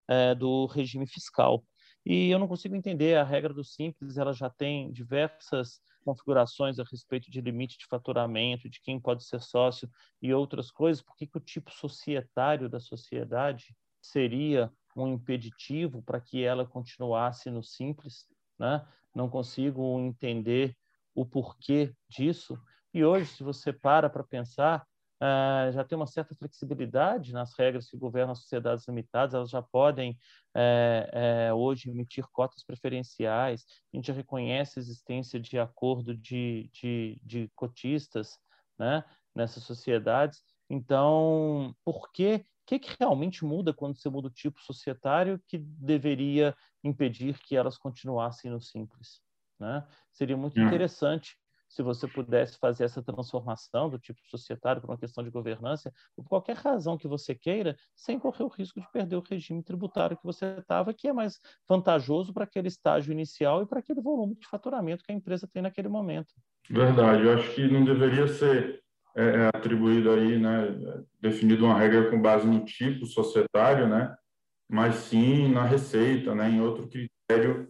é, 0.09 0.35
do 0.35 0.67
regime 0.67 1.07
fiscal. 1.07 1.65
E 2.05 2.31
eu 2.31 2.39
não 2.39 2.49
consigo 2.49 2.75
entender 2.75 3.17
a 3.17 3.25
regra 3.25 3.53
do 3.53 3.65
simples, 3.65 4.17
ela 4.17 4.33
já 4.33 4.49
tem 4.49 4.91
diversas 4.93 5.81
configurações 6.05 6.79
a 6.79 6.85
respeito 6.85 7.31
de 7.31 7.41
limite 7.41 7.77
de 7.77 7.87
faturamento, 7.87 8.69
de 8.69 8.81
quem 8.81 8.99
pode 8.99 9.25
ser 9.25 9.43
sócio 9.43 9.91
e 10.23 10.33
outras 10.33 10.71
coisas, 10.71 11.03
por 11.03 11.17
que 11.17 11.29
o 11.35 11.41
tipo 11.41 11.71
societário 11.71 12.69
da 12.69 12.81
sociedade 12.81 13.77
seria 14.01 14.73
um 14.97 15.09
impeditivo 15.09 16.03
para 16.03 16.21
que 16.21 16.43
ela 16.43 16.67
continuasse 16.67 17.51
no 17.51 17.63
simples, 17.63 18.27
né? 18.59 18.87
Não 19.15 19.29
consigo 19.29 19.99
entender 20.01 20.77
o 21.15 21.25
porquê 21.25 21.95
disso. 22.09 22.59
E 22.93 23.05
hoje, 23.05 23.27
se 23.27 23.43
você 23.43 23.73
para 23.73 24.09
para 24.09 24.25
pensar, 24.25 24.87
uh, 25.23 25.73
já 25.73 25.85
tem 25.85 25.97
uma 25.97 26.07
certa 26.07 26.35
flexibilidade 26.35 27.33
nas 27.33 27.53
regras 27.59 27.89
que 27.89 27.97
governam 27.97 28.33
as 28.33 28.41
sociedades 28.41 28.87
limitadas, 28.87 29.35
elas 29.35 29.51
já 29.51 29.63
podem 29.63 30.19
é, 30.55 31.11
é, 31.49 31.55
hoje 31.55 31.91
emitir 31.91 32.25
cotas 32.33 32.65
preferenciais, 32.65 33.65
a 33.93 33.97
gente 33.97 34.07
já 34.07 34.15
reconhece 34.15 34.79
a 34.79 34.83
existência 34.83 35.39
de 35.39 35.59
acordo 35.59 36.17
de, 36.17 36.71
de, 36.73 37.21
de 37.23 37.51
cotistas 37.55 38.39
né, 38.79 39.05
nessas 39.35 39.63
sociedades. 39.63 40.43
Então, 40.71 41.75
por 41.85 42.11
que 42.13 42.45
que, 42.69 42.79
que 42.79 42.95
realmente 43.01 43.47
muda 43.47 43.73
quando 43.73 43.97
você 43.97 44.11
muda 44.11 44.29
o 44.29 44.31
tipo 44.31 44.61
societário 44.61 45.41
que 45.49 45.57
deveria 45.57 46.55
impedir 46.89 47.39
que 47.39 47.57
elas 47.57 47.79
continuassem 47.79 48.51
no 48.51 48.61
simples? 48.61 49.21
Né? 49.59 49.87
Seria 50.13 50.37
muito 50.37 50.61
hum. 50.61 50.67
interessante 50.67 51.37
se 51.69 51.83
você 51.83 52.09
pudesse 52.09 52.59
fazer 52.59 52.85
essa 52.85 53.03
transformação 53.03 53.91
do 53.91 53.99
tipo 53.99 54.19
societário 54.29 54.81
para 54.81 54.91
uma 54.91 54.99
questão 54.99 55.23
de 55.23 55.31
governança, 55.31 55.93
por 56.17 56.27
qualquer 56.27 56.57
razão 56.57 56.97
que 56.97 57.07
você 57.07 57.35
queira, 57.35 57.77
sem 57.95 58.19
correr 58.19 58.43
o 58.43 58.49
risco 58.49 58.81
de 58.81 58.91
perder 58.91 59.17
o 59.17 59.23
regime 59.29 59.63
tributário 59.63 60.17
que 60.17 60.25
você 60.25 60.47
estava, 60.59 60.95
que 60.95 61.09
é 61.09 61.13
mais 61.13 61.39
vantajoso 61.69 62.33
para 62.33 62.45
aquele 62.45 62.69
estágio 62.69 63.13
inicial 63.13 63.63
e 63.63 63.67
para 63.67 63.81
aquele 63.81 64.01
volume 64.01 64.35
de 64.37 64.47
faturamento 64.47 65.05
que 65.05 65.13
a 65.13 65.15
empresa 65.15 65.47
tem 65.53 65.63
naquele 65.63 65.89
momento. 65.89 66.33
Verdade, 66.71 67.25
eu 67.25 67.35
acho 67.35 67.55
que 67.55 67.69
não 67.69 67.85
deveria 67.85 68.27
ser 68.29 68.83
é, 69.15 69.25
é 69.25 69.47
atribuído 69.49 70.11
aí, 70.11 70.39
né, 70.39 71.05
definido 71.21 71.65
uma 71.65 71.79
regra 71.79 72.11
com 72.11 72.21
base 72.21 72.47
no 72.47 72.65
tipo 72.65 73.05
societário, 73.05 73.89
né, 73.89 74.15
mas 74.69 74.97
sim 74.97 75.51
na 75.51 75.65
receita, 75.65 76.35
né, 76.35 76.51
em 76.51 76.61
outro 76.61 76.89
critério 76.89 77.69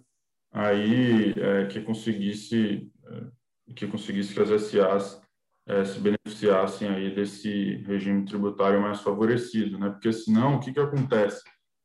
aí 0.52 1.32
é, 1.36 1.66
que 1.66 1.80
conseguisse 1.80 2.90
é, 3.06 3.74
que 3.74 3.86
conseguisse 3.86 4.34
que 4.34 4.40
as 4.40 4.62
SAs 4.62 5.22
é, 5.66 5.84
se 5.84 6.00
beneficiassem 6.00 6.88
aí 6.88 7.14
desse 7.14 7.76
regime 7.86 8.24
tributário 8.24 8.80
mais 8.80 9.00
favorecido, 9.02 9.78
né? 9.78 9.90
Porque 9.90 10.10
senão 10.12 10.56
o 10.56 10.60
que 10.60 10.72
que 10.72 10.80
acontece? 10.80 11.42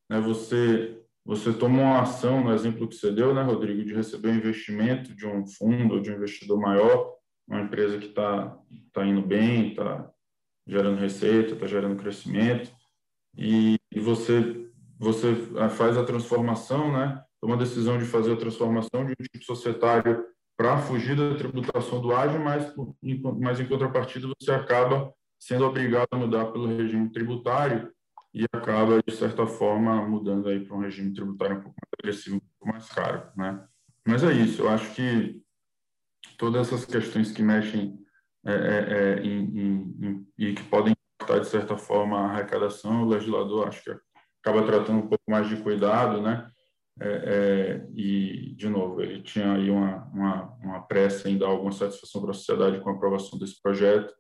Né? 0.10 0.20
Você 0.22 1.00
você 1.26 1.54
toma 1.54 1.82
uma 1.82 2.02
ação, 2.02 2.44
no 2.44 2.54
exemplo 2.54 2.88
que 2.88 2.96
você 2.96 3.10
deu, 3.10 3.34
né, 3.34 3.42
Rodrigo, 3.44 3.84
de 3.86 3.94
receber 3.94 4.30
um 4.30 4.36
investimento 4.36 5.16
de 5.16 5.26
um 5.26 5.46
fundo 5.48 5.96
ou 5.96 6.02
de 6.02 6.12
um 6.12 6.16
investidor 6.16 6.60
maior 6.60 7.14
uma 7.48 7.62
empresa 7.62 7.98
que 7.98 8.08
está 8.08 8.58
tá 8.92 9.06
indo 9.06 9.22
bem, 9.22 9.70
está 9.70 10.10
gerando 10.66 11.00
receita, 11.00 11.54
está 11.54 11.68
gerando 11.68 12.02
crescimento, 12.02 12.72
e, 13.38 13.76
e, 13.92 14.00
você, 14.00 14.63
você 14.98 15.36
ah, 15.58 15.70
faz 15.70 15.98
a 15.98 16.04
transformação, 16.04 16.92
né? 16.92 17.24
toma 17.44 17.56
a 17.56 17.58
decisão 17.58 17.98
de 17.98 18.06
fazer 18.06 18.34
a 18.34 18.38
transformação 18.38 19.06
de 19.06 19.12
um 19.12 19.16
tipo 19.16 19.44
societário 19.44 20.26
para 20.58 20.78
fugir 20.78 21.16
da 21.16 21.36
tributação 21.36 22.00
do 22.00 22.16
ágio, 22.16 22.40
mas, 22.40 22.74
mas 23.38 23.60
em 23.60 23.66
contrapartida 23.66 24.30
você 24.40 24.52
acaba 24.52 25.14
sendo 25.38 25.66
obrigado 25.66 26.08
a 26.12 26.18
mudar 26.18 26.46
pelo 26.46 26.68
regime 26.68 27.12
tributário 27.12 27.92
e 28.34 28.46
acaba, 28.54 29.02
de 29.06 29.14
certa 29.14 29.46
forma, 29.46 30.08
mudando 30.08 30.48
aí 30.48 30.62
para 30.62 30.78
um 30.78 30.80
regime 30.80 31.14
tributário 31.14 31.58
um 31.58 31.62
pouco 31.62 31.76
mais 31.82 31.92
agressivo, 32.00 32.38
um 32.38 32.40
pouco 32.40 32.74
mais 32.74 32.88
caro, 32.90 33.30
né? 33.36 33.68
Mas 34.08 34.24
é 34.24 34.32
isso, 34.32 34.62
eu 34.62 34.70
acho 34.70 34.94
que 34.96 35.42
todas 36.38 36.68
essas 36.68 36.86
questões 36.86 37.32
que 37.32 37.44
mexem 37.44 38.00
é, 38.46 38.54
é, 38.54 38.94
é 38.94 39.20
em, 39.22 39.60
em, 39.60 39.98
em, 40.02 40.28
e 40.38 40.54
que 40.54 40.64
podem 40.64 40.94
impactar, 40.94 41.40
de 41.40 41.48
certa 41.48 41.78
forma, 41.78 42.20
a 42.20 42.32
arrecadação, 42.32 43.04
o 43.04 43.10
legislador 43.10 43.68
acho 43.68 43.84
que 43.84 43.92
acaba 44.44 44.66
tratando 44.66 45.00
um 45.00 45.08
pouco 45.08 45.24
mais 45.30 45.48
de 45.48 45.56
cuidado, 45.56 46.22
né? 46.22 46.50
É, 47.02 47.08
é, 47.08 47.88
e, 47.96 48.54
de 48.56 48.70
novo, 48.70 49.02
ele 49.02 49.24
tinha 49.24 49.54
aí 49.54 49.72
uma, 49.72 50.04
uma, 50.14 50.58
uma 50.62 50.82
pressa 50.82 51.30
em 51.30 51.38
dar 51.38 51.48
alguma 51.48 51.72
satisfação 51.72 52.22
para 52.22 52.32
a 52.32 52.34
sociedade 52.36 52.80
com 52.82 52.90
a 52.90 52.94
aprovação 52.94 53.40
desse 53.40 53.60
projeto, 53.62 54.14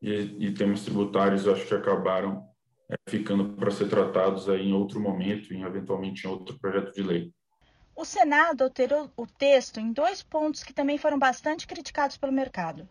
e, 0.00 0.46
e 0.46 0.54
temas 0.54 0.84
tributários 0.84 1.48
acho 1.48 1.66
que 1.66 1.74
acabaram 1.74 2.44
é, 2.90 2.96
ficando 3.08 3.54
para 3.54 3.70
ser 3.70 3.88
tratados 3.88 4.48
aí 4.48 4.68
em 4.68 4.72
outro 4.72 5.00
momento, 5.00 5.54
em, 5.54 5.62
eventualmente 5.62 6.26
em 6.26 6.30
outro 6.30 6.58
projeto 6.60 6.92
de 6.92 7.02
lei. 7.02 7.32
O 7.94 8.04
Senado 8.04 8.64
alterou 8.64 9.10
o 9.16 9.26
texto 9.26 9.78
em 9.78 9.92
dois 9.92 10.22
pontos 10.22 10.62
que 10.62 10.72
também 10.72 10.98
foram 10.98 11.18
bastante 11.18 11.66
criticados 11.66 12.16
pelo 12.16 12.32
mercado. 12.32 12.88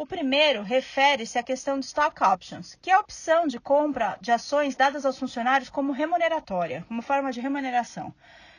O 0.00 0.06
primeiro 0.06 0.62
refere-se 0.62 1.38
à 1.38 1.42
questão 1.42 1.78
de 1.78 1.84
stock 1.84 2.24
options, 2.24 2.74
que 2.76 2.88
é 2.88 2.94
a 2.94 3.00
opção 3.00 3.46
de 3.46 3.60
compra 3.60 4.16
de 4.18 4.32
ações 4.32 4.74
dadas 4.74 5.04
aos 5.04 5.18
funcionários 5.18 5.68
como 5.68 5.92
remuneratória, 5.92 6.86
como 6.88 7.02
forma 7.02 7.30
de 7.30 7.38
remuneração. 7.38 8.14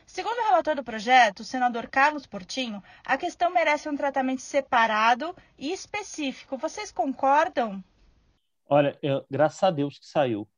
Segundo 0.06 0.38
o 0.38 0.44
relator 0.44 0.76
do 0.76 0.84
projeto, 0.84 1.40
o 1.40 1.44
senador 1.44 1.88
Carlos 1.88 2.28
Portinho, 2.28 2.80
a 3.04 3.18
questão 3.18 3.52
merece 3.52 3.88
um 3.88 3.96
tratamento 3.96 4.40
separado 4.40 5.34
e 5.58 5.72
específico. 5.72 6.56
Vocês 6.56 6.92
concordam? 6.92 7.82
Olha, 8.68 8.96
eu, 9.02 9.26
graças 9.28 9.64
a 9.64 9.72
Deus 9.72 9.98
que 9.98 10.06
saiu. 10.06 10.48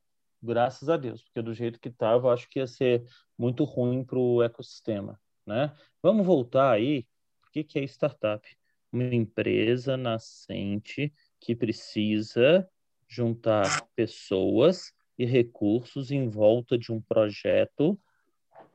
Graças 0.43 0.91
a 0.91 0.99
Deus, 0.99 1.23
porque 1.23 1.41
do 1.41 1.55
jeito 1.55 1.81
que 1.81 1.89
estava, 1.89 2.31
acho 2.31 2.47
que 2.47 2.59
ia 2.59 2.67
ser 2.67 3.09
muito 3.39 3.65
ruim 3.65 4.05
para 4.05 4.19
o 4.19 4.43
ecossistema. 4.43 5.19
Né? 5.47 5.75
Vamos 6.03 6.27
voltar 6.27 6.73
aí. 6.73 7.07
O 7.49 7.51
que, 7.53 7.65
que 7.65 7.79
é 7.79 7.85
startup? 7.85 8.47
Uma 8.95 9.13
empresa 9.13 9.97
nascente 9.97 11.13
que 11.41 11.53
precisa 11.53 12.65
juntar 13.09 13.89
pessoas 13.97 14.93
e 15.19 15.25
recursos 15.25 16.13
em 16.13 16.29
volta 16.29 16.79
de 16.79 16.93
um 16.93 17.01
projeto 17.01 17.99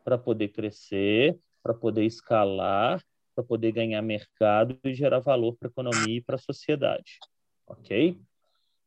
para 0.04 0.18
poder 0.18 0.50
crescer, 0.50 1.40
para 1.64 1.74
poder 1.74 2.04
escalar, 2.04 3.02
para 3.34 3.46
poder 3.46 3.72
ganhar 3.72 4.02
mercado 4.02 4.78
e 4.84 4.94
gerar 4.94 5.20
valor 5.20 5.56
para 5.56 5.70
a 5.70 5.72
economia 5.72 6.18
e 6.18 6.22
para 6.22 6.36
a 6.36 6.40
sociedade. 6.40 7.18
Ok? 7.66 8.20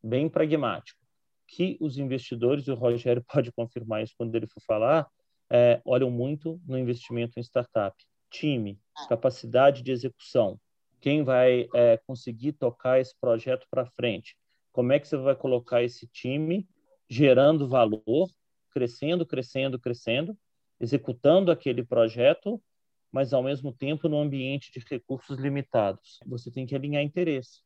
Bem 0.03 0.29
pragmático. 0.29 1.01
Que 1.49 1.79
os 1.81 1.97
investidores, 1.97 2.67
e 2.67 2.71
o 2.71 2.75
Rogério 2.75 3.25
pode 3.33 3.51
confirmar 3.53 4.03
isso 4.03 4.13
quando 4.19 4.35
ele 4.35 4.47
for 4.47 4.63
falar, 4.67 5.09
é, 5.51 5.81
olham 5.83 6.11
muito 6.11 6.61
no 6.67 6.79
investimento 6.79 7.41
em 7.41 7.43
startup. 7.43 7.97
Time, 8.31 8.79
capacidade 9.09 9.83
de 9.83 9.93
execução. 9.93 10.61
Quem 11.03 11.25
vai 11.25 11.69
é, 11.75 11.97
conseguir 12.07 12.53
tocar 12.53 13.01
esse 13.01 13.13
projeto 13.21 13.67
para 13.69 13.85
frente? 13.85 14.37
Como 14.71 14.93
é 14.93 15.01
que 15.01 15.09
você 15.09 15.17
vai 15.17 15.35
colocar 15.35 15.83
esse 15.83 16.07
time 16.07 16.67
gerando 17.11 17.69
valor, 17.69 18.31
crescendo, 18.71 19.27
crescendo, 19.27 19.81
crescendo, 19.81 20.39
executando 20.79 21.51
aquele 21.51 21.85
projeto, 21.85 22.63
mas 23.11 23.33
ao 23.33 23.43
mesmo 23.43 23.73
tempo 23.73 24.09
no 24.09 24.17
ambiente 24.17 24.71
de 24.71 24.79
recursos 24.89 25.41
limitados. 25.41 26.21
Você 26.25 26.53
tem 26.53 26.65
que 26.65 26.75
alinhar 26.75 27.03
interesse. 27.03 27.63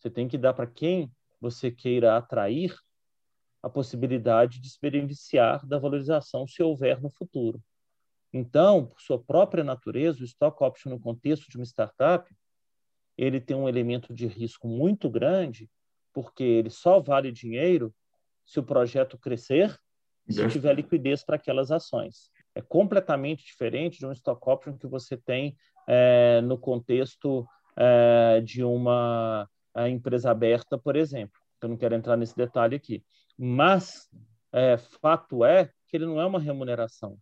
Você 0.00 0.10
tem 0.10 0.26
que 0.26 0.36
dar 0.36 0.52
para 0.52 0.66
quem 0.66 1.08
você 1.40 1.70
queira 1.70 2.16
atrair 2.16 2.74
a 3.62 3.70
possibilidade 3.70 4.60
de 4.60 4.68
se 4.68 4.78
beneficiar 4.82 5.64
da 5.64 5.78
valorização 5.78 6.48
se 6.48 6.60
houver 6.60 7.00
no 7.00 7.10
futuro. 7.10 7.62
Então, 8.32 8.86
por 8.86 9.00
sua 9.00 9.22
própria 9.22 9.62
natureza, 9.62 10.20
o 10.20 10.24
stock 10.24 10.64
option 10.64 10.90
no 10.90 10.98
contexto 10.98 11.48
de 11.48 11.56
uma 11.56 11.64
startup, 11.64 12.28
ele 13.16 13.40
tem 13.40 13.56
um 13.56 13.68
elemento 13.68 14.14
de 14.14 14.26
risco 14.26 14.66
muito 14.66 15.08
grande, 15.10 15.68
porque 16.12 16.42
ele 16.42 16.70
só 16.70 17.00
vale 17.00 17.32
dinheiro 17.32 17.94
se 18.44 18.58
o 18.58 18.62
projeto 18.62 19.18
crescer, 19.18 19.76
se 20.28 20.46
tiver 20.48 20.74
liquidez 20.74 21.24
para 21.24 21.36
aquelas 21.36 21.70
ações. 21.70 22.30
É 22.54 22.60
completamente 22.60 23.44
diferente 23.44 23.98
de 23.98 24.06
um 24.06 24.12
stock 24.12 24.40
option 24.48 24.76
que 24.76 24.86
você 24.86 25.16
tem 25.16 25.56
é, 25.86 26.40
no 26.42 26.58
contexto 26.58 27.46
é, 27.76 28.40
de 28.40 28.62
uma 28.62 29.48
empresa 29.88 30.30
aberta, 30.30 30.78
por 30.78 30.96
exemplo. 30.96 31.40
Eu 31.60 31.68
não 31.68 31.76
quero 31.76 31.94
entrar 31.94 32.16
nesse 32.16 32.36
detalhe 32.36 32.76
aqui. 32.76 33.02
Mas 33.38 34.08
é, 34.52 34.76
fato 34.76 35.44
é 35.44 35.70
que 35.88 35.96
ele 35.96 36.06
não 36.06 36.20
é 36.20 36.26
uma 36.26 36.40
remuneração. 36.40 37.16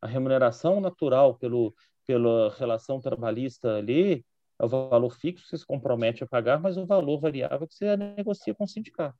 A 0.00 0.06
remuneração 0.06 0.80
natural 0.80 1.34
pelo, 1.34 1.74
pela 2.06 2.54
relação 2.54 3.00
trabalhista 3.00 3.76
ali 3.76 4.24
é 4.58 4.64
o 4.64 4.68
valor 4.68 5.14
fixo 5.14 5.44
que 5.44 5.50
você 5.50 5.58
se 5.58 5.66
compromete 5.66 6.24
a 6.24 6.26
pagar, 6.26 6.60
mas 6.60 6.76
o 6.76 6.84
valor 6.84 7.20
variável 7.20 7.66
que 7.66 7.74
você 7.74 7.96
negocia 7.96 8.54
com 8.54 8.64
o 8.64 8.68
sindicato. 8.68 9.16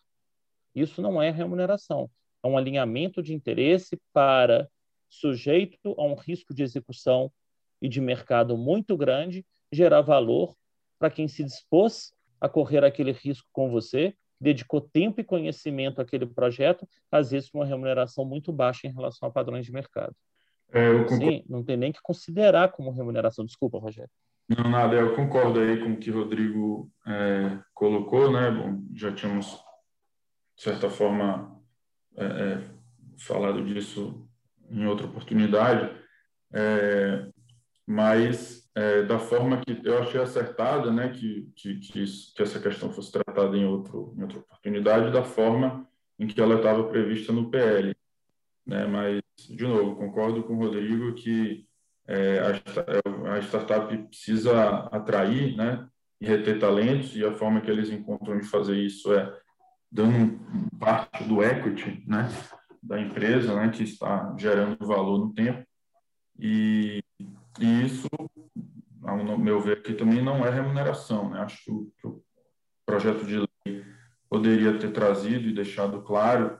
Isso 0.75 1.01
não 1.01 1.21
é 1.23 1.31
remuneração, 1.31 2.11
é 2.43 2.49
um 2.49 2.57
alinhamento 2.57 3.23
de 3.23 3.35
interesse 3.35 4.01
para 4.13 4.69
sujeito 5.09 5.95
a 5.97 6.03
um 6.03 6.15
risco 6.15 6.53
de 6.53 6.63
execução 6.63 7.33
e 7.81 7.89
de 7.89 8.01
mercado 8.01 8.57
muito 8.57 8.97
grande, 8.97 9.47
gerar 9.73 10.01
valor 10.01 10.55
para 10.99 11.11
quem 11.11 11.29
se 11.29 11.45
dispôs 11.45 12.13
a 12.41 12.49
correr 12.49 12.85
aquele 12.85 13.13
risco 13.13 13.49
com 13.53 13.71
você, 13.71 14.15
dedicou 14.41 14.81
tempo 14.81 15.21
e 15.21 15.25
conhecimento 15.25 16.01
àquele 16.01 16.27
projeto, 16.27 16.89
às 17.11 17.31
vezes 17.31 17.51
com 17.51 17.59
uma 17.59 17.67
remuneração 17.67 18.25
muito 18.25 18.53
baixa 18.53 18.87
em 18.87 18.93
relação 18.93 19.29
a 19.29 19.33
padrões 19.33 19.65
de 19.65 19.73
mercado. 19.73 20.15
É, 20.71 21.09
Sim, 21.09 21.45
não 21.49 21.65
tem 21.65 21.77
nem 21.77 21.93
que 21.93 22.01
considerar 22.03 22.71
como 22.73 22.91
remuneração. 22.91 23.45
Desculpa, 23.45 23.79
Rogério. 23.79 24.11
Não, 24.49 24.71
nada, 24.71 24.97
eu 24.97 25.15
concordo 25.15 25.61
aí 25.61 25.79
com 25.79 25.93
o 25.93 25.97
que 25.99 26.11
o 26.11 26.15
Rodrigo 26.15 26.91
é, 27.07 27.59
colocou, 27.75 28.33
né? 28.33 28.51
Bom, 28.51 28.83
já 28.95 29.13
tínhamos, 29.13 29.47
de 30.57 30.63
certa 30.63 30.89
forma, 30.89 31.61
é, 32.17 32.25
é 32.25 32.61
falado 33.19 33.63
disso 33.63 34.27
em 34.71 34.87
outra 34.87 35.07
oportunidade, 35.07 35.95
é, 36.53 37.29
mas 37.87 38.71
é, 38.75 39.03
da 39.03 39.19
forma 39.19 39.61
que 39.61 39.81
eu 39.85 39.99
achei 39.99 40.21
acertada, 40.21 40.91
né, 40.93 41.11
que, 41.11 41.51
que, 41.55 41.79
que, 41.79 42.03
isso, 42.03 42.35
que, 42.35 42.43
essa 42.43 42.61
questão 42.61 42.93
fosse 42.93 43.13
tratada 43.13 43.57
em, 43.57 43.67
outro, 43.67 44.15
em 44.17 44.23
outra 44.23 44.39
oportunidade, 44.39 45.13
da 45.13 45.25
forma 45.25 45.87
em 46.19 46.27
que 46.27 46.41
ela 46.41 46.57
estava 46.57 46.89
prevista 46.89 47.33
no 47.33 47.51
PL. 47.51 47.95
Né, 48.67 48.87
mas, 48.87 49.21
de 49.49 49.67
novo, 49.67 49.97
concordo 49.97 50.43
com 50.43 50.55
o 50.55 50.59
Rodrigo 50.59 51.15
que 51.15 51.67
é, 52.07 52.39
a, 53.33 53.39
startup 53.41 53.97
precisa 54.05 54.89
atrair 54.93 55.57
né, 55.57 55.87
e 56.21 56.27
reter 56.27 56.59
talentos, 56.59 57.17
e 57.17 57.25
a 57.25 57.33
forma 57.33 57.61
que 57.61 57.71
eles 57.71 57.91
encontram 57.91 58.39
de 58.39 58.47
fazer 58.47 58.77
isso 58.77 59.13
é 59.13 59.33
dando 59.91 60.39
parte 60.79 61.25
do 61.25 61.43
equity 61.43 62.05
né, 62.07 62.29
da 62.83 63.01
empresa, 63.01 63.55
né, 63.55 63.69
que 63.71 63.83
está 63.83 64.35
gerando 64.39 64.87
valor 64.87 65.19
no 65.19 65.33
tempo. 65.33 65.67
E, 66.39 67.03
e 67.59 67.85
isso, 67.85 68.09
ao 69.03 69.39
meu 69.39 69.61
ver 69.61 69.79
aqui, 69.79 69.95
também 69.95 70.23
não 70.23 70.45
é 70.47 70.51
remuneração. 70.51 71.31
Né? 71.31 71.41
Acho 71.41 71.65
que 71.65 71.71
o, 71.71 71.93
que 71.99 72.07
o 72.07 72.23
projeto 72.87 73.25
de 73.25 73.39
lei 73.39 73.85
poderia 74.29 74.79
ter 74.79 74.93
trazido 74.93 75.49
e 75.49 75.55
deixado 75.55 76.03
claro 76.03 76.59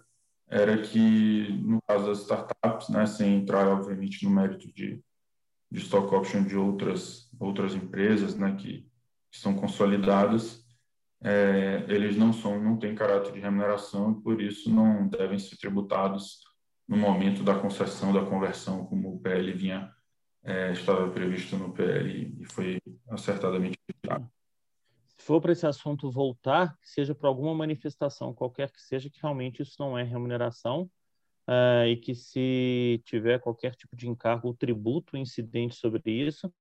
era 0.51 0.79
que, 0.79 1.53
no 1.63 1.81
caso 1.87 2.07
das 2.07 2.21
startups, 2.21 2.89
né, 2.89 3.05
sem 3.07 3.37
entrar, 3.37 3.69
obviamente, 3.69 4.25
no 4.25 4.31
mérito 4.31 4.73
de, 4.73 5.03
de 5.71 5.81
stock 5.81 6.15
option 6.15 6.45
de 6.45 6.57
outras, 6.57 7.31
outras 7.39 7.75
empresas 7.75 8.37
né, 8.37 8.55
que, 8.57 8.87
são 9.31 9.55
consolidadas, 9.55 10.67
é, 11.23 11.85
eles 11.89 12.17
não 12.17 12.33
são, 12.33 12.59
não 12.59 12.79
têm 12.79 12.95
caráter 12.95 13.31
de 13.31 13.41
remuneração 13.41 14.13
e 14.13 14.23
por 14.23 14.41
isso 14.41 14.71
não 14.71 15.07
devem 15.07 15.39
ser 15.39 15.59
tributados 15.59 16.41
no 16.89 16.97
momento 16.97 17.43
da 17.43 17.55
concessão 17.55 18.11
da 18.11 18.25
conversão, 18.25 18.87
como 18.87 19.15
o 19.15 19.21
PL 19.21 19.53
vinha 19.53 19.93
é, 20.43 20.73
estava 20.73 21.11
previsto 21.11 21.57
no 21.57 21.73
PL 21.73 22.35
e 22.41 22.45
foi 22.47 22.81
acertadamente 23.11 23.77
retirado. 23.87 24.31
Se 25.09 25.25
for 25.27 25.41
para 25.41 25.53
esse 25.53 25.67
assunto 25.67 26.11
voltar, 26.11 26.75
seja 26.83 27.15
para 27.15 27.29
alguma 27.29 27.55
manifestação 27.55 28.33
qualquer 28.33 28.71
que 28.71 28.81
seja, 28.81 29.11
que 29.11 29.21
realmente 29.21 29.61
isso 29.61 29.77
não 29.79 29.99
é 29.99 30.03
remuneração 30.03 30.91
uh, 31.49 31.87
e 31.87 31.97
que 31.97 32.15
se 32.15 33.01
tiver 33.05 33.41
qualquer 33.41 33.75
tipo 33.75 33.97
de 33.97 34.07
encargo 34.07 34.49
ou 34.49 34.55
tributo 34.55 35.17
incidente 35.17 35.75
sobre 35.75 36.03
isso, 36.05 36.53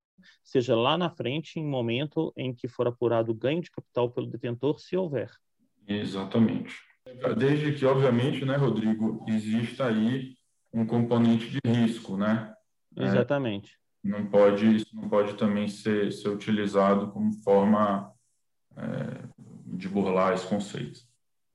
seja 0.43 0.75
lá 0.75 0.97
na 0.97 1.09
frente, 1.09 1.59
em 1.59 1.65
momento 1.65 2.33
em 2.35 2.53
que 2.53 2.67
for 2.67 2.87
apurado 2.87 3.31
o 3.31 3.35
ganho 3.35 3.61
de 3.61 3.69
capital 3.69 4.09
pelo 4.09 4.27
detentor, 4.27 4.79
se 4.79 4.95
houver. 4.95 5.29
Exatamente. 5.87 6.75
Desde 7.37 7.73
que, 7.73 7.85
obviamente, 7.85 8.43
né, 8.43 8.55
Rodrigo, 8.55 9.23
exista 9.27 9.87
aí 9.87 10.35
um 10.73 10.85
componente 10.85 11.49
de 11.49 11.59
risco, 11.65 12.17
né? 12.17 12.53
É, 12.97 13.05
Exatamente. 13.05 13.77
É, 14.03 14.09
não 14.09 14.25
pode, 14.27 14.75
isso 14.75 14.95
não 14.95 15.07
pode 15.07 15.35
também 15.35 15.67
ser, 15.67 16.11
ser 16.11 16.29
utilizado 16.29 17.11
como 17.11 17.31
forma 17.41 18.11
é, 18.75 19.23
de 19.65 19.87
burlar 19.87 20.33
esse 20.33 20.47
conceito. 20.47 21.06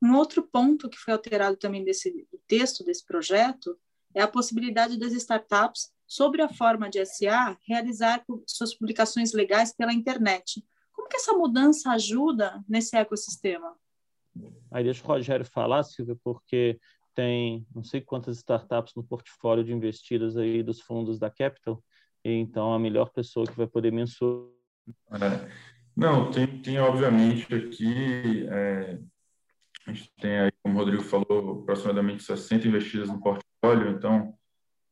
Um 0.03 0.17
outro 0.17 0.43
ponto 0.43 0.91
que 0.91 0.99
foi 0.99 1.13
alterado 1.13 1.57
também 1.57 1.85
desse 1.85 2.27
texto 2.49 2.85
desse 2.85 3.07
projeto 3.07 3.79
é 4.15 4.21
a 4.21 4.29
possibilidade 4.29 4.99
das 4.99 5.13
startups 5.13 5.93
sobre 6.07 6.43
a 6.43 6.49
forma 6.49 6.91
de 6.91 7.05
SA 7.07 7.57
realizar 7.67 8.25
suas 8.47 8.75
publicações 8.75 9.33
legais 9.33 9.75
pela 9.75 9.93
internet. 9.93 10.63
Como 10.93 11.09
que 11.09 11.17
essa 11.17 11.33
mudança 11.33 11.91
ajuda 11.93 12.63
nesse 12.69 12.97
ecossistema? 12.97 13.75
Aí 14.71 14.85
deixa 14.85 15.03
o 15.05 15.07
Rogério 15.07 15.45
falar, 15.45 15.83
Silvia, 15.85 16.17
porque 16.23 16.79
tem 17.15 17.67
não 17.75 17.85
sei 17.85 18.01
quantas 18.01 18.39
startups 18.39 18.95
no 18.95 19.05
portfólio 19.05 19.65
de 19.65 19.73
investidas 19.73 20.37
aí 20.37 20.63
dos 20.63 20.81
fundos 20.81 21.19
da 21.19 21.31
Capital, 21.31 21.83
então 22.25 22.73
a 22.73 22.79
melhor 22.79 23.11
pessoa 23.11 23.47
que 23.47 23.57
vai 23.57 23.67
poder 23.67 23.93
mensurar. 23.93 24.51
É, 25.13 25.49
não, 25.95 26.31
tem, 26.31 26.47
tem 26.61 26.79
obviamente 26.79 27.55
aqui, 27.55 28.47
é, 28.49 28.99
a 29.87 29.93
gente 29.93 30.13
tem 30.21 30.39
aí, 30.39 30.51
como 30.63 30.75
o 30.75 30.79
Rodrigo 30.79 31.03
falou, 31.03 31.63
aproximadamente 31.63 32.23
60 32.23 32.69
investidas 32.69 33.09
no 33.09 33.21
portfólio, 33.21 33.91
então 33.91 34.35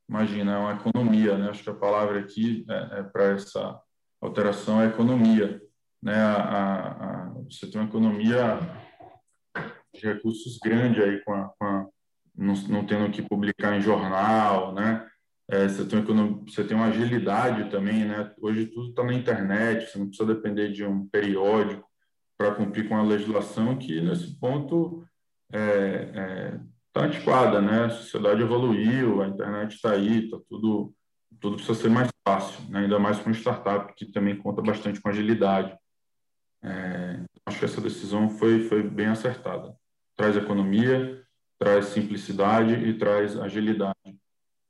imagina, 0.08 0.52
é 0.52 0.58
uma 0.58 0.72
economia, 0.74 1.38
né? 1.38 1.50
Acho 1.50 1.62
que 1.62 1.70
a 1.70 1.74
palavra 1.74 2.18
aqui 2.18 2.64
é, 2.68 3.00
é 3.00 3.02
para 3.04 3.26
essa 3.26 3.80
alteração 4.20 4.82
é 4.82 4.88
economia, 4.88 5.62
né? 6.02 6.16
A, 6.16 6.34
a, 6.34 6.88
a, 7.04 7.32
você 7.48 7.70
tem 7.70 7.80
uma 7.80 7.88
economia 7.88 8.58
de 9.94 10.00
recursos 10.00 10.58
grande 10.58 11.00
aí 11.00 11.22
com 11.24 11.32
a, 11.32 11.48
com 11.58 11.90
não, 12.36 12.54
não, 12.68 12.86
tendo 12.86 13.10
que 13.10 13.22
publicar 13.22 13.76
em 13.76 13.80
jornal, 13.80 14.74
né? 14.74 15.06
É, 15.48 15.68
você, 15.68 15.84
tem, 15.84 16.02
você 16.46 16.64
tem 16.64 16.76
uma 16.76 16.86
agilidade 16.86 17.70
também, 17.70 18.04
né? 18.04 18.32
Hoje 18.40 18.66
tudo 18.66 18.90
está 18.90 19.04
na 19.04 19.14
internet, 19.14 19.90
você 19.90 19.98
não 19.98 20.06
precisa 20.08 20.34
depender 20.34 20.72
de 20.72 20.84
um 20.84 21.06
periódico 21.08 21.89
para 22.40 22.54
cumprir 22.54 22.88
com 22.88 22.96
a 22.96 23.02
legislação 23.02 23.76
que 23.76 24.00
nesse 24.00 24.34
ponto 24.38 25.06
é, 25.52 25.60
é, 25.60 26.60
está 26.86 27.04
antiquada, 27.04 27.60
né? 27.60 27.84
A 27.84 27.90
sociedade 27.90 28.40
evoluiu, 28.40 29.20
a 29.20 29.28
internet 29.28 29.74
está 29.74 29.90
aí, 29.90 30.26
tá 30.30 30.38
tudo, 30.48 30.90
tudo 31.38 31.56
precisa 31.56 31.78
ser 31.78 31.90
mais 31.90 32.08
fácil, 32.26 32.58
né? 32.70 32.80
ainda 32.80 32.98
mais 32.98 33.18
com 33.18 33.30
startup 33.30 33.92
que 33.94 34.06
também 34.06 34.38
conta 34.38 34.62
bastante 34.62 35.02
com 35.02 35.10
agilidade. 35.10 35.76
É, 36.64 37.22
acho 37.44 37.58
que 37.58 37.64
essa 37.66 37.80
decisão 37.82 38.30
foi, 38.30 38.60
foi 38.60 38.82
bem 38.82 39.08
acertada. 39.08 39.76
Traz 40.16 40.34
economia, 40.34 41.22
traz 41.58 41.88
simplicidade 41.88 42.72
e 42.72 42.96
traz 42.96 43.38
agilidade 43.38 44.16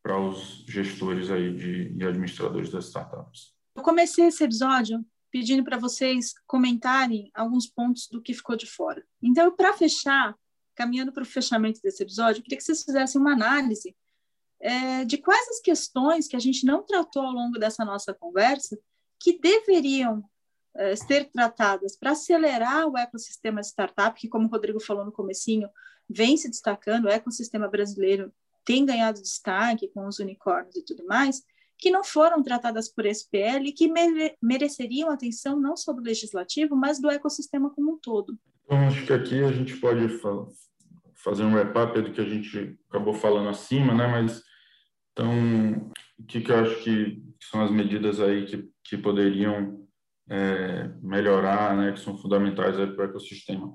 para 0.03 0.19
os 0.19 0.65
gestores 0.67 1.31
aí 1.31 1.55
de, 1.55 1.97
e 1.97 2.05
administradores 2.05 2.69
das 2.69 2.87
startups. 2.87 3.55
Eu 3.77 3.83
comecei 3.85 4.27
esse 4.27 4.43
episódio 4.43 5.05
pedindo 5.31 5.65
para 5.65 5.79
vocês 5.79 6.35
comentarem 6.47 7.31
alguns 7.35 7.67
pontos 7.67 8.09
do 8.09 8.21
que 8.21 8.35
ficou 8.35 8.57
de 8.57 8.67
fora. 8.67 9.05
Então, 9.23 9.55
para 9.55 9.73
fechar, 9.73 10.35
caminhando 10.75 11.13
para 11.13 11.23
o 11.23 11.27
fechamento 11.27 11.81
desse 11.83 12.03
episódio, 12.03 12.41
eu 12.41 12.43
queria 12.43 12.59
que 12.59 12.65
vocês 12.65 12.83
fizessem 12.83 13.21
uma 13.21 13.33
análise 13.33 13.95
é, 14.61 15.05
de 15.05 15.19
quais 15.19 15.49
as 15.49 15.61
questões 15.61 16.27
que 16.27 16.37
a 16.37 16.41
gente 16.41 16.67
não 16.67 16.83
tratou 16.83 17.23
ao 17.23 17.33
longo 17.33 17.59
dessa 17.59 17.85
nossa 17.85 18.13
conversa 18.13 18.79
que 19.19 19.39
deveriam 19.39 20.23
é, 20.75 20.95
ser 20.97 21.31
tratadas 21.31 21.97
para 21.97 22.13
acelerar 22.13 22.87
o 22.87 22.97
ecossistema 22.97 23.61
startup, 23.61 24.19
que, 24.19 24.29
como 24.29 24.47
o 24.47 24.51
Rodrigo 24.51 24.81
falou 24.81 25.05
no 25.05 25.13
comecinho, 25.13 25.69
vem 26.09 26.37
se 26.37 26.49
destacando, 26.49 27.07
o 27.07 27.11
ecossistema 27.11 27.69
brasileiro 27.69 28.33
tem 28.65 28.85
ganhado 28.85 29.21
destaque 29.21 29.89
com 29.89 30.07
os 30.07 30.19
unicórnios 30.19 30.77
e 30.77 30.85
tudo 30.85 31.05
mais, 31.07 31.43
que 31.81 31.91
não 31.91 32.05
foram 32.05 32.43
tratadas 32.43 32.93
por 32.93 33.07
SPL 33.07 33.65
e 33.65 33.73
que 33.73 33.89
mere 33.89 34.37
mereceriam 34.41 35.11
atenção 35.11 35.59
não 35.59 35.77
só 35.77 35.93
do 35.93 36.03
legislativo, 36.03 36.77
mas 36.77 37.01
do 37.01 37.11
ecossistema 37.11 37.71
como 37.71 37.95
um 37.95 37.99
todo. 37.99 38.39
Então, 38.65 38.79
acho 38.87 39.07
que 39.07 39.13
aqui 39.13 39.43
a 39.43 39.51
gente 39.51 39.77
pode 39.79 40.21
fazer 41.17 41.43
um 41.43 41.55
wrap-up 41.55 42.01
do 42.01 42.13
que 42.13 42.21
a 42.21 42.29
gente 42.29 42.79
acabou 42.89 43.15
falando 43.15 43.49
acima, 43.49 43.95
né? 43.95 44.07
Mas 44.07 44.43
então, 45.13 45.91
o 46.19 46.25
que, 46.27 46.41
que 46.41 46.53
eu 46.53 46.61
acho 46.61 46.83
que 46.85 47.23
são 47.51 47.63
as 47.63 47.71
medidas 47.71 48.21
aí 48.21 48.45
que, 48.47 48.69
que 48.85 48.99
poderiam 48.99 49.87
é, 50.29 50.89
melhorar, 51.03 51.77
né? 51.77 51.93
Que 51.93 52.01
são 52.01 52.17
fundamentais 52.17 52.77
para 52.77 53.07
o 53.07 53.09
ecossistema. 53.09 53.73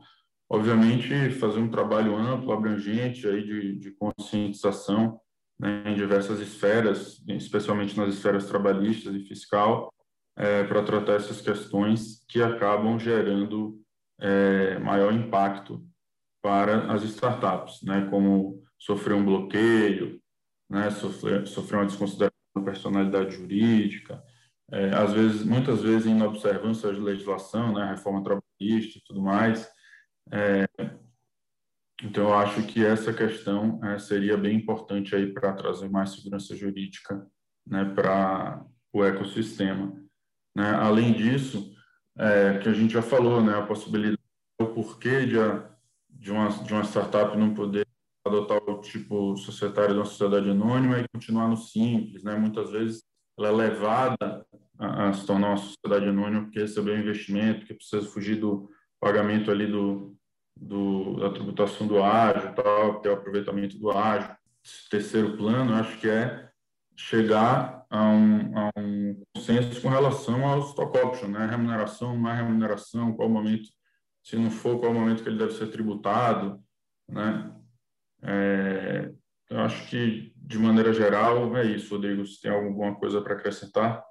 Obviamente, 0.49 1.31
fazer 1.31 1.59
um 1.59 1.71
trabalho 1.71 2.15
amplo, 2.15 2.51
abrangente 2.51 3.27
aí 3.27 3.43
de, 3.43 3.79
de 3.79 3.91
conscientização 3.91 5.19
né, 5.59 5.83
em 5.87 5.95
diversas 5.95 6.39
esferas, 6.39 7.23
especialmente 7.27 7.97
nas 7.97 8.13
esferas 8.13 8.45
trabalhistas 8.45 9.15
e 9.15 9.19
fiscal, 9.21 9.93
é, 10.37 10.63
para 10.63 10.83
tratar 10.83 11.13
essas 11.13 11.39
questões 11.39 12.25
que 12.27 12.41
acabam 12.41 12.99
gerando 12.99 13.79
é, 14.19 14.77
maior 14.79 15.13
impacto 15.13 15.85
para 16.41 16.91
as 16.93 17.03
startups, 17.03 17.81
né, 17.83 18.07
como 18.09 18.63
sofrer 18.77 19.15
um 19.15 19.25
bloqueio, 19.25 20.21
né, 20.69 20.91
sofrer, 20.91 21.47
sofrer 21.47 21.77
uma 21.77 21.85
desconsideração 21.85 22.35
da 22.55 22.61
personalidade 22.61 23.35
jurídica, 23.35 24.21
é, 24.71 24.89
às 24.95 25.13
vezes, 25.13 25.43
muitas 25.43 25.81
vezes 25.81 26.07
em 26.07 26.21
observância 26.21 26.91
de 26.93 26.99
legislação, 26.99 27.73
né, 27.73 27.85
reforma 27.85 28.23
trabalhista 28.23 28.97
e 28.97 29.01
tudo 29.05 29.21
mais, 29.21 29.69
é, 30.31 30.67
Então, 32.03 32.25
eu 32.25 32.33
acho 32.33 32.61
que 32.63 32.85
essa 32.85 33.13
questão 33.13 33.79
é, 33.83 33.97
seria 33.97 34.35
bem 34.35 34.57
importante 34.57 35.15
aí 35.15 35.31
para 35.31 35.53
trazer 35.53 35.89
mais 35.89 36.11
segurança 36.11 36.55
jurídica 36.55 37.25
né, 37.65 37.85
para 37.85 38.65
o 38.93 39.03
ecossistema. 39.03 39.93
Né? 40.55 40.69
Além 40.75 41.13
disso, 41.13 41.73
é, 42.17 42.57
que 42.59 42.67
a 42.67 42.73
gente 42.73 42.93
já 42.93 43.01
falou, 43.01 43.41
né, 43.41 43.57
a 43.57 43.65
possibilidade, 43.65 44.19
o 44.61 44.67
porquê 44.67 45.25
de, 45.25 45.35
de, 46.09 46.31
uma, 46.31 46.49
de 46.49 46.73
uma 46.73 46.83
startup 46.83 47.37
não 47.37 47.53
poder 47.53 47.87
adotar 48.25 48.57
o 48.57 48.81
tipo 48.81 49.37
societário 49.37 49.93
de 49.93 49.99
uma 49.99 50.05
sociedade 50.05 50.49
anônima 50.49 50.99
e 50.99 51.07
continuar 51.13 51.47
no 51.47 51.57
simples. 51.57 52.23
Né? 52.23 52.35
Muitas 52.35 52.71
vezes 52.71 53.03
ela 53.37 53.49
é 53.49 53.51
levada 53.51 54.45
a, 54.77 55.09
a 55.09 55.13
se 55.13 55.25
tornar 55.25 55.49
uma 55.49 55.57
sociedade 55.57 56.09
anônima 56.09 56.43
porque 56.43 56.59
recebeu 56.59 56.97
investimento, 56.97 57.65
que 57.65 57.73
precisa 57.73 58.05
fugir 58.05 58.35
do 58.37 58.69
pagamento 58.99 59.51
ali 59.51 59.67
do, 59.67 60.17
do, 60.55 61.19
da 61.19 61.29
tributação 61.31 61.87
do 61.87 62.01
ágio, 62.01 62.53
tal, 62.55 63.01
ter 63.01 63.09
o 63.09 63.13
aproveitamento 63.13 63.77
do 63.77 63.91
ágio. 63.91 64.35
Terceiro 64.89 65.37
plano, 65.37 65.75
acho 65.75 65.99
que 65.99 66.07
é 66.07 66.49
chegar 66.95 67.85
a 67.89 68.03
um, 68.03 68.57
a 68.57 68.71
um 68.77 69.23
consenso 69.35 69.81
com 69.81 69.89
relação 69.89 70.45
ao 70.45 70.59
stock 70.61 70.97
option, 70.97 71.27
né? 71.27 71.45
Remuneração, 71.45 72.27
é 72.29 72.35
remuneração, 72.35 73.13
qual 73.13 73.29
momento, 73.29 73.69
se 74.23 74.35
não 74.37 74.49
for, 74.49 74.79
qual 74.79 74.93
momento 74.93 75.21
que 75.21 75.29
ele 75.29 75.37
deve 75.37 75.53
ser 75.53 75.67
tributado, 75.67 76.59
né? 77.07 77.53
É, 78.23 79.11
eu 79.49 79.59
acho 79.59 79.87
que, 79.87 80.33
de 80.35 80.57
maneira 80.57 80.91
geral, 80.91 81.55
é 81.55 81.65
isso. 81.65 81.93
Rodrigo, 81.93 82.25
se 82.25 82.41
tem 82.41 82.51
alguma 82.51 82.95
coisa 82.95 83.21
para 83.21 83.35
acrescentar? 83.35 84.03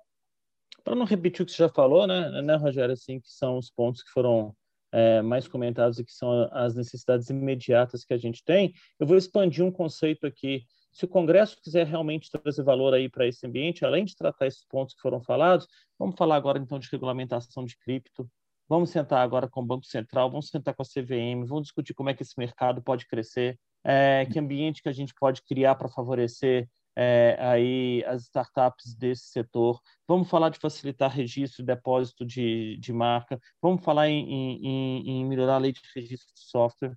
Para 0.85 0.95
não 0.95 1.05
repetir 1.05 1.43
o 1.43 1.47
que 1.47 1.53
você 1.53 1.65
já 1.65 1.69
falou, 1.69 2.07
né, 2.07 2.43
né 2.43 2.57
Rogério, 2.57 2.93
assim, 2.93 3.19
que 3.19 3.31
são 3.31 3.59
os 3.59 3.71
pontos 3.71 4.03
que 4.03 4.11
foram 4.11 4.55
é, 4.95 5.21
mais 5.21 5.49
comentados 5.49 5.99
e 5.99 6.05
que 6.05 6.13
são 6.13 6.49
as 6.53 6.77
necessidades 6.77 7.29
imediatas 7.29 8.05
que 8.05 8.15
a 8.15 8.17
gente 8.17 8.45
tem, 8.45 8.73
eu 8.99 9.07
vou 9.07 9.17
expandir 9.17 9.65
um 9.65 9.73
conceito 9.73 10.25
aqui. 10.25 10.65
Se 10.93 11.05
o 11.05 11.09
Congresso 11.09 11.61
quiser 11.61 11.85
realmente 11.85 12.31
trazer 12.31 12.63
valor 12.63 12.95
aí 12.95 13.09
para 13.09 13.27
esse 13.27 13.45
ambiente, 13.45 13.85
além 13.85 14.05
de 14.05 14.15
tratar 14.15 14.47
esses 14.47 14.65
pontos 14.65 14.95
que 14.95 15.01
foram 15.01 15.21
falados, 15.21 15.67
vamos 15.99 16.15
falar 16.17 16.37
agora 16.37 16.61
então 16.61 16.79
de 16.79 16.89
regulamentação 16.93 17.65
de 17.65 17.77
cripto, 17.77 18.31
vamos 18.69 18.91
sentar 18.91 19.19
agora 19.19 19.49
com 19.49 19.63
o 19.63 19.67
Banco 19.67 19.85
Central, 19.85 20.31
vamos 20.31 20.47
sentar 20.47 20.73
com 20.73 20.83
a 20.83 20.87
CVM, 20.87 21.45
vamos 21.45 21.65
discutir 21.65 21.93
como 21.93 22.11
é 22.11 22.15
que 22.15 22.23
esse 22.23 22.39
mercado 22.39 22.81
pode 22.81 23.05
crescer, 23.09 23.59
é, 23.83 24.25
que 24.27 24.39
ambiente 24.39 24.81
que 24.81 24.89
a 24.89 24.93
gente 24.93 25.13
pode 25.19 25.43
criar 25.43 25.75
para 25.75 25.89
favorecer 25.89 26.69
é, 26.97 27.37
aí 27.41 28.05
as 28.07 28.23
startups 28.23 28.95
desse 28.95 29.27
setor. 29.27 29.81
Vamos 30.07 30.29
falar 30.29 30.49
de 30.49 30.59
facilitar 30.59 31.11
registro 31.11 31.63
e 31.63 31.67
depósito 31.67 32.25
de, 32.25 32.77
de 32.79 32.93
marca. 32.93 33.41
Vamos 33.61 33.83
falar 33.83 34.09
em, 34.09 34.31
em, 34.31 35.11
em 35.11 35.25
melhorar 35.25 35.57
a 35.57 35.59
lei 35.59 35.73
de 35.73 35.81
registro 35.95 36.33
de 36.35 36.41
software. 36.41 36.97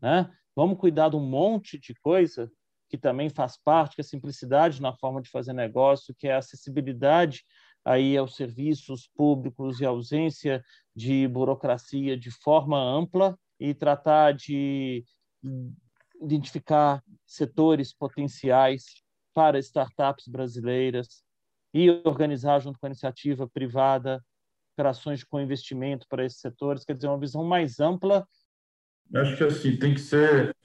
Né? 0.00 0.30
Vamos 0.56 0.78
cuidar 0.78 1.10
de 1.10 1.16
um 1.16 1.24
monte 1.24 1.78
de 1.78 1.94
coisa 1.94 2.50
que 2.88 2.98
também 2.98 3.28
faz 3.28 3.56
parte, 3.56 3.94
que 3.94 4.00
é 4.00 4.04
a 4.04 4.08
simplicidade 4.08 4.82
na 4.82 4.92
forma 4.96 5.22
de 5.22 5.30
fazer 5.30 5.52
negócio, 5.52 6.14
que 6.18 6.26
é 6.26 6.34
a 6.34 6.38
acessibilidade 6.38 7.44
aí 7.84 8.16
aos 8.16 8.34
serviços 8.34 9.08
públicos 9.14 9.80
e 9.80 9.86
ausência 9.86 10.62
de 10.94 11.26
burocracia 11.28 12.16
de 12.16 12.30
forma 12.30 12.78
ampla 12.78 13.38
e 13.58 13.72
tratar 13.72 14.32
de 14.32 15.04
identificar 16.20 17.02
setores 17.24 17.94
potenciais 17.94 18.84
para 19.34 19.58
startups 19.58 20.28
brasileiras 20.28 21.22
e 21.72 21.90
organizar 22.04 22.60
junto 22.60 22.78
com 22.78 22.86
a 22.86 22.88
iniciativa 22.88 23.48
privada 23.48 24.24
operações 24.74 25.22
com 25.22 25.40
investimento 25.40 26.06
para 26.08 26.24
esses 26.24 26.40
setores, 26.40 26.84
quer 26.84 26.94
dizer, 26.94 27.08
uma 27.08 27.18
visão 27.18 27.44
mais 27.44 27.80
ampla. 27.80 28.26
Acho 29.14 29.36
que 29.36 29.44
assim 29.44 29.76
tem 29.76 29.92
que 29.92 30.00
ser 30.00 30.56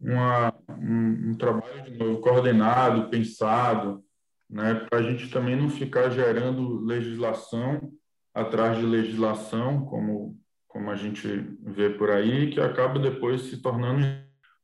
uma, 0.00 0.54
um, 0.68 1.30
um 1.30 1.34
trabalho 1.34 1.98
novo, 1.98 2.20
coordenado, 2.20 3.08
pensado, 3.08 4.04
né, 4.48 4.74
para 4.74 5.00
a 5.00 5.02
gente 5.02 5.28
também 5.28 5.56
não 5.56 5.68
ficar 5.68 6.10
gerando 6.10 6.80
legislação 6.84 7.92
atrás 8.32 8.78
de 8.78 8.84
legislação, 8.84 9.84
como 9.86 10.38
como 10.74 10.90
a 10.90 10.96
gente 10.96 11.28
vê 11.62 11.88
por 11.88 12.10
aí, 12.10 12.50
que 12.50 12.60
acaba 12.60 12.98
depois 12.98 13.42
se 13.42 13.58
tornando, 13.58 14.04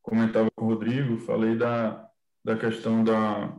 comentava 0.03 0.51
com 0.57 0.65
o 0.65 0.69
Rodrigo, 0.71 1.21
falei 1.21 1.57
da 1.57 2.10
da 2.45 2.57
questão 2.57 3.05
da, 3.05 3.57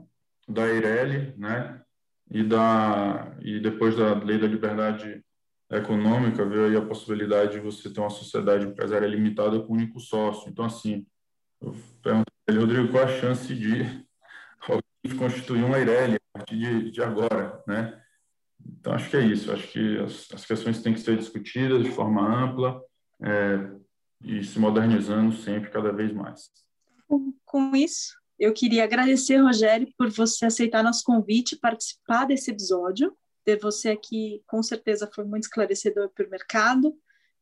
da 0.47 0.67
Eireli, 0.67 1.33
né? 1.37 1.81
E, 2.29 2.43
da, 2.43 3.35
e 3.41 3.59
depois 3.59 3.95
da 3.95 4.13
lei 4.13 4.39
da 4.39 4.47
liberdade 4.47 5.21
econômica, 5.69 6.45
veio 6.45 6.65
aí 6.65 6.75
a 6.75 6.85
possibilidade 6.85 7.53
de 7.53 7.59
você 7.59 7.91
ter 7.91 7.99
uma 7.99 8.09
sociedade 8.09 8.65
empresária 8.65 9.07
limitada 9.07 9.59
com 9.59 9.73
um 9.73 9.77
único 9.77 9.99
sócio. 9.99 10.49
Então, 10.49 10.65
assim, 10.65 11.05
eu 11.61 11.75
pergunto 12.01 12.31
para 12.45 12.55
ele, 12.55 12.59
Rodrigo, 12.59 12.91
qual 12.91 13.03
a 13.03 13.19
chance 13.19 13.53
de 13.53 13.83
alguém 14.67 15.17
constituir 15.17 15.63
uma 15.63 15.77
Eireli 15.77 16.15
a 16.15 16.39
partir 16.39 16.57
de, 16.57 16.91
de 16.91 17.01
agora, 17.01 17.61
né? 17.67 18.01
Então, 18.65 18.93
acho 18.93 19.09
que 19.09 19.17
é 19.17 19.21
isso. 19.21 19.51
Acho 19.51 19.67
que 19.67 19.97
as, 19.99 20.27
as 20.33 20.45
questões 20.45 20.81
têm 20.81 20.93
que 20.93 20.99
ser 20.99 21.17
discutidas 21.17 21.83
de 21.83 21.91
forma 21.91 22.21
ampla 22.21 22.81
é, 23.21 23.71
e 24.23 24.43
se 24.43 24.59
modernizando 24.59 25.33
sempre, 25.33 25.69
cada 25.69 25.91
vez 25.91 26.13
mais. 26.13 26.49
Com 27.45 27.75
isso, 27.75 28.20
eu 28.41 28.51
queria 28.51 28.83
agradecer, 28.83 29.37
Rogério, 29.37 29.87
por 29.95 30.09
você 30.09 30.47
aceitar 30.47 30.83
nosso 30.83 31.03
convite 31.03 31.53
e 31.53 31.59
participar 31.59 32.25
desse 32.25 32.49
episódio. 32.49 33.15
Ter 33.45 33.59
você 33.59 33.89
aqui, 33.89 34.41
com 34.47 34.63
certeza, 34.63 35.07
foi 35.13 35.23
muito 35.25 35.43
esclarecedor 35.43 36.09
para 36.09 36.25
o 36.25 36.29
mercado. 36.29 36.91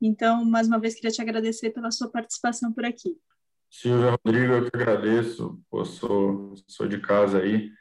Então, 0.01 0.43
mais 0.43 0.67
uma 0.67 0.77
vez, 0.77 0.95
queria 0.95 1.09
te 1.09 1.21
agradecer 1.21 1.69
pela 1.69 1.89
sua 1.89 2.09
participação 2.11 2.73
por 2.73 2.83
aqui. 2.83 3.17
Silvia 3.69 4.11
Rodrigo, 4.11 4.51
eu 4.51 4.69
que 4.69 4.75
agradeço. 4.75 5.57
Pô, 5.69 5.85
sou, 5.85 6.53
sou 6.67 6.85
de 6.85 6.99
casa 6.99 7.39
aí. 7.39 7.71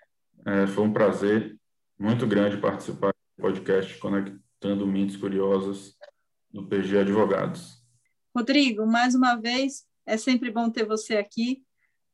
É, 0.47 0.69
foi 0.69 0.85
um 0.85 0.93
prazer 0.93 1.59
muito 1.99 2.25
grande 2.25 2.57
participar 2.59 3.09
do 3.09 3.43
podcast 3.43 3.99
Conectando 3.99 4.87
Mentes 4.87 5.17
Curiosas 5.17 5.97
do 6.53 6.65
PG 6.69 6.99
Advogados. 6.99 7.83
Rodrigo, 8.33 8.87
mais 8.87 9.17
uma 9.17 9.35
vez, 9.35 9.89
é 10.07 10.17
sempre 10.17 10.53
bom 10.53 10.71
ter 10.71 10.87
você 10.87 11.17
aqui 11.17 11.67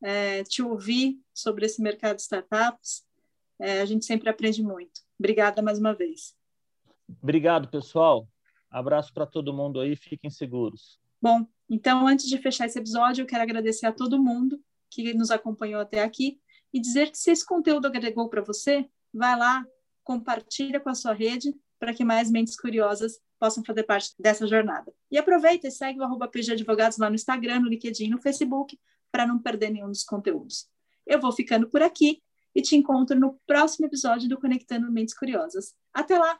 é, 0.05 0.43
te 0.43 0.61
ouvir 0.61 1.19
sobre 1.33 1.65
esse 1.65 1.81
mercado 1.81 2.17
de 2.17 2.21
startups. 2.21 3.03
É, 3.59 3.81
a 3.81 3.85
gente 3.85 4.05
sempre 4.05 4.29
aprende 4.29 4.61
muito. 4.61 5.01
Obrigada 5.17 5.63
mais 5.63 5.79
uma 5.79 5.95
vez. 5.95 6.35
Obrigado, 7.23 7.67
pessoal. 7.69 8.27
Abraço 8.69 9.11
para 9.11 9.25
todo 9.25 9.53
mundo 9.53 9.79
aí, 9.79 9.95
fiquem 9.95 10.29
seguros. 10.29 10.99
Bom, 11.19 11.47
então 11.67 12.07
antes 12.07 12.27
de 12.27 12.37
fechar 12.37 12.67
esse 12.67 12.77
episódio, 12.77 13.23
eu 13.23 13.25
quero 13.25 13.41
agradecer 13.41 13.87
a 13.87 13.91
todo 13.91 14.21
mundo 14.21 14.61
que 14.91 15.11
nos 15.15 15.31
acompanhou 15.31 15.81
até 15.81 16.03
aqui 16.03 16.39
e 16.71 16.79
dizer 16.79 17.09
que 17.09 17.17
se 17.17 17.31
esse 17.31 17.43
conteúdo 17.43 17.87
agregou 17.87 18.29
para 18.29 18.43
você, 18.43 18.87
vai 19.11 19.35
lá, 19.35 19.65
compartilha 20.03 20.79
com 20.79 20.89
a 20.89 20.95
sua 20.95 21.13
rede 21.13 21.55
para 21.79 21.93
que 21.95 22.05
mais 22.05 22.29
mentes 22.29 22.55
curiosas 22.55 23.19
possam 23.39 23.63
fazer 23.63 23.83
parte 23.83 24.13
dessa 24.19 24.45
jornada. 24.45 24.93
E 25.09 25.17
aproveita 25.17 25.67
e 25.67 25.71
segue 25.71 25.99
o 25.99 26.03
arroba 26.03 26.27
PG 26.27 26.51
Advogados 26.51 26.99
lá 26.99 27.09
no 27.09 27.15
Instagram, 27.15 27.61
no 27.61 27.69
LinkedIn, 27.69 28.09
no 28.09 28.21
Facebook, 28.21 28.77
para 29.15 29.25
não 29.25 29.39
perder 29.39 29.69
nenhum 29.69 29.87
dos 29.87 30.03
conteúdos. 30.03 30.67
Eu 31.07 31.21
vou 31.21 31.31
ficando 31.31 31.69
por 31.69 31.81
aqui 31.81 32.21
e 32.53 32.61
te 32.61 32.75
encontro 32.75 33.17
no 33.17 33.39
próximo 33.47 33.85
episódio 33.85 34.27
do 34.27 34.37
Conectando 34.37 34.91
Mentes 34.91 35.17
Curiosas. 35.17 35.73
Até 35.93 36.19
lá! 36.19 36.37